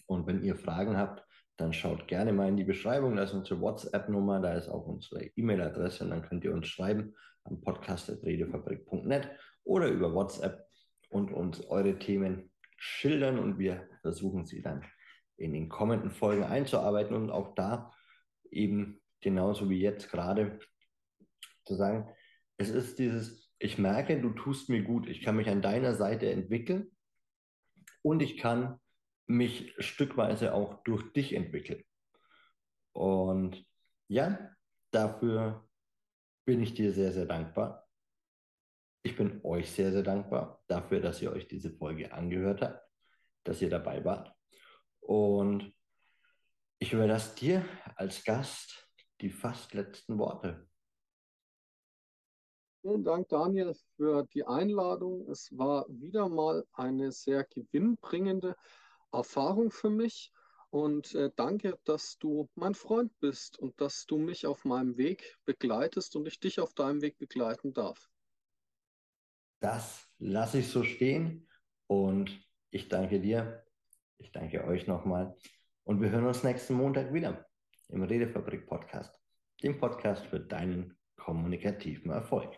Und 0.06 0.28
wenn 0.28 0.44
ihr 0.44 0.56
Fragen 0.56 0.98
habt, 0.98 1.26
dann 1.58 1.74
schaut 1.74 2.08
gerne 2.08 2.34
mal 2.34 2.50
in 2.50 2.58
die 2.58 2.64
Beschreibung. 2.64 3.16
Da 3.16 3.24
ist 3.24 3.34
unsere 3.34 3.62
WhatsApp-Nummer, 3.62 4.40
da 4.40 4.54
ist 4.54 4.68
auch 4.68 4.88
unsere 4.88 5.26
E-Mail-Adresse 5.36 6.04
und 6.04 6.10
dann 6.10 6.24
könnt 6.24 6.44
ihr 6.44 6.54
uns 6.54 6.68
schreiben 6.68 7.14
an 7.44 7.62
podcast.redefabrik.net 7.62 9.30
oder 9.64 9.88
über 9.88 10.14
WhatsApp 10.14 10.66
und 11.10 11.32
uns 11.32 11.62
eure 11.66 12.00
Themen 12.00 12.52
schildern 12.78 13.38
und 13.38 13.60
wir 13.60 13.88
versuchen 14.02 14.46
sie 14.46 14.62
dann 14.62 14.84
in 15.38 15.54
den 15.54 15.70
kommenden 15.70 16.12
Folgen 16.12 16.44
einzuarbeiten 16.44 17.16
und 17.16 17.30
auch 17.30 17.54
da 17.56 17.92
eben 18.50 19.01
genauso 19.22 19.70
wie 19.70 19.80
jetzt 19.80 20.10
gerade 20.10 20.60
zu 21.66 21.76
sagen, 21.76 22.10
es 22.58 22.70
ist 22.70 23.00
dieses 23.00 23.42
ich 23.62 23.78
merke, 23.78 24.20
du 24.20 24.32
tust 24.32 24.70
mir 24.70 24.82
gut, 24.82 25.08
ich 25.08 25.22
kann 25.22 25.36
mich 25.36 25.48
an 25.48 25.62
deiner 25.62 25.94
Seite 25.94 26.32
entwickeln 26.32 26.92
und 28.02 28.22
ich 28.22 28.38
kann 28.38 28.80
mich 29.28 29.76
stückweise 29.78 30.56
auch 30.56 30.84
durch 30.84 31.14
dich 31.14 31.34
entwickeln. 31.34 31.84
Und 32.94 33.64
ja, 34.08 34.50
dafür 34.90 35.70
bin 36.44 36.62
ich 36.62 36.74
dir 36.74 36.92
sehr, 36.92 37.12
sehr 37.12 37.28
dankbar. 37.28 37.88
Ich 39.04 39.16
bin 39.16 39.42
euch 39.44 39.72
sehr, 39.72 39.92
sehr 39.92 40.04
dankbar 40.04 40.64
dafür, 40.68 41.00
dass 41.00 41.22
ihr 41.22 41.32
euch 41.32 41.48
diese 41.48 41.72
Folge 41.72 42.12
angehört 42.12 42.62
habt, 42.62 42.84
dass 43.44 43.62
ihr 43.62 43.70
dabei 43.70 44.04
wart. 44.04 44.36
Und 45.02 45.72
ich 46.80 46.94
überlasse 46.94 47.36
dir 47.36 47.64
als 47.96 48.24
Gast 48.24 48.81
die 49.22 49.30
fast 49.30 49.74
letzten 49.74 50.18
Worte. 50.18 50.68
Vielen 52.82 53.04
Dank, 53.04 53.30
Daniel, 53.30 53.76
für 53.96 54.26
die 54.34 54.44
Einladung. 54.44 55.30
Es 55.30 55.56
war 55.56 55.86
wieder 55.88 56.30
mal 56.30 56.66
eine 56.74 57.12
sehr 57.12 57.44
gewinnbringende 57.44 58.56
Erfahrung 59.12 59.70
für 59.70 59.92
mich. 59.92 60.32
Und 60.72 61.14
äh, 61.14 61.30
danke, 61.36 61.78
dass 61.84 62.18
du 62.18 62.50
mein 62.56 62.74
Freund 62.74 63.12
bist 63.20 63.60
und 63.60 63.80
dass 63.80 64.06
du 64.08 64.18
mich 64.18 64.48
auf 64.48 64.66
meinem 64.66 64.98
Weg 64.98 65.38
begleitest 65.46 66.16
und 66.16 66.28
ich 66.28 66.40
dich 66.40 66.60
auf 66.60 66.74
deinem 66.74 67.02
Weg 67.02 67.18
begleiten 67.18 67.74
darf. 67.74 68.10
Das 69.60 70.08
lasse 70.18 70.60
ich 70.60 70.70
so 70.70 70.84
stehen 70.84 71.48
und 71.88 72.32
ich 72.72 72.88
danke 72.88 73.20
dir. 73.20 73.64
Ich 74.18 74.32
danke 74.32 74.64
euch 74.64 74.88
nochmal. 74.88 75.36
Und 75.84 76.02
wir 76.02 76.10
hören 76.10 76.26
uns 76.26 76.44
nächsten 76.44 76.76
Montag 76.76 77.14
wieder 77.14 77.51
im 77.92 78.04
Redefabrik 78.04 78.68
Podcast, 78.68 79.14
dem 79.64 79.78
Podcast 79.78 80.26
für 80.26 80.40
deinen 80.40 80.96
kommunikativen 81.18 82.12
Erfolg. 82.12 82.58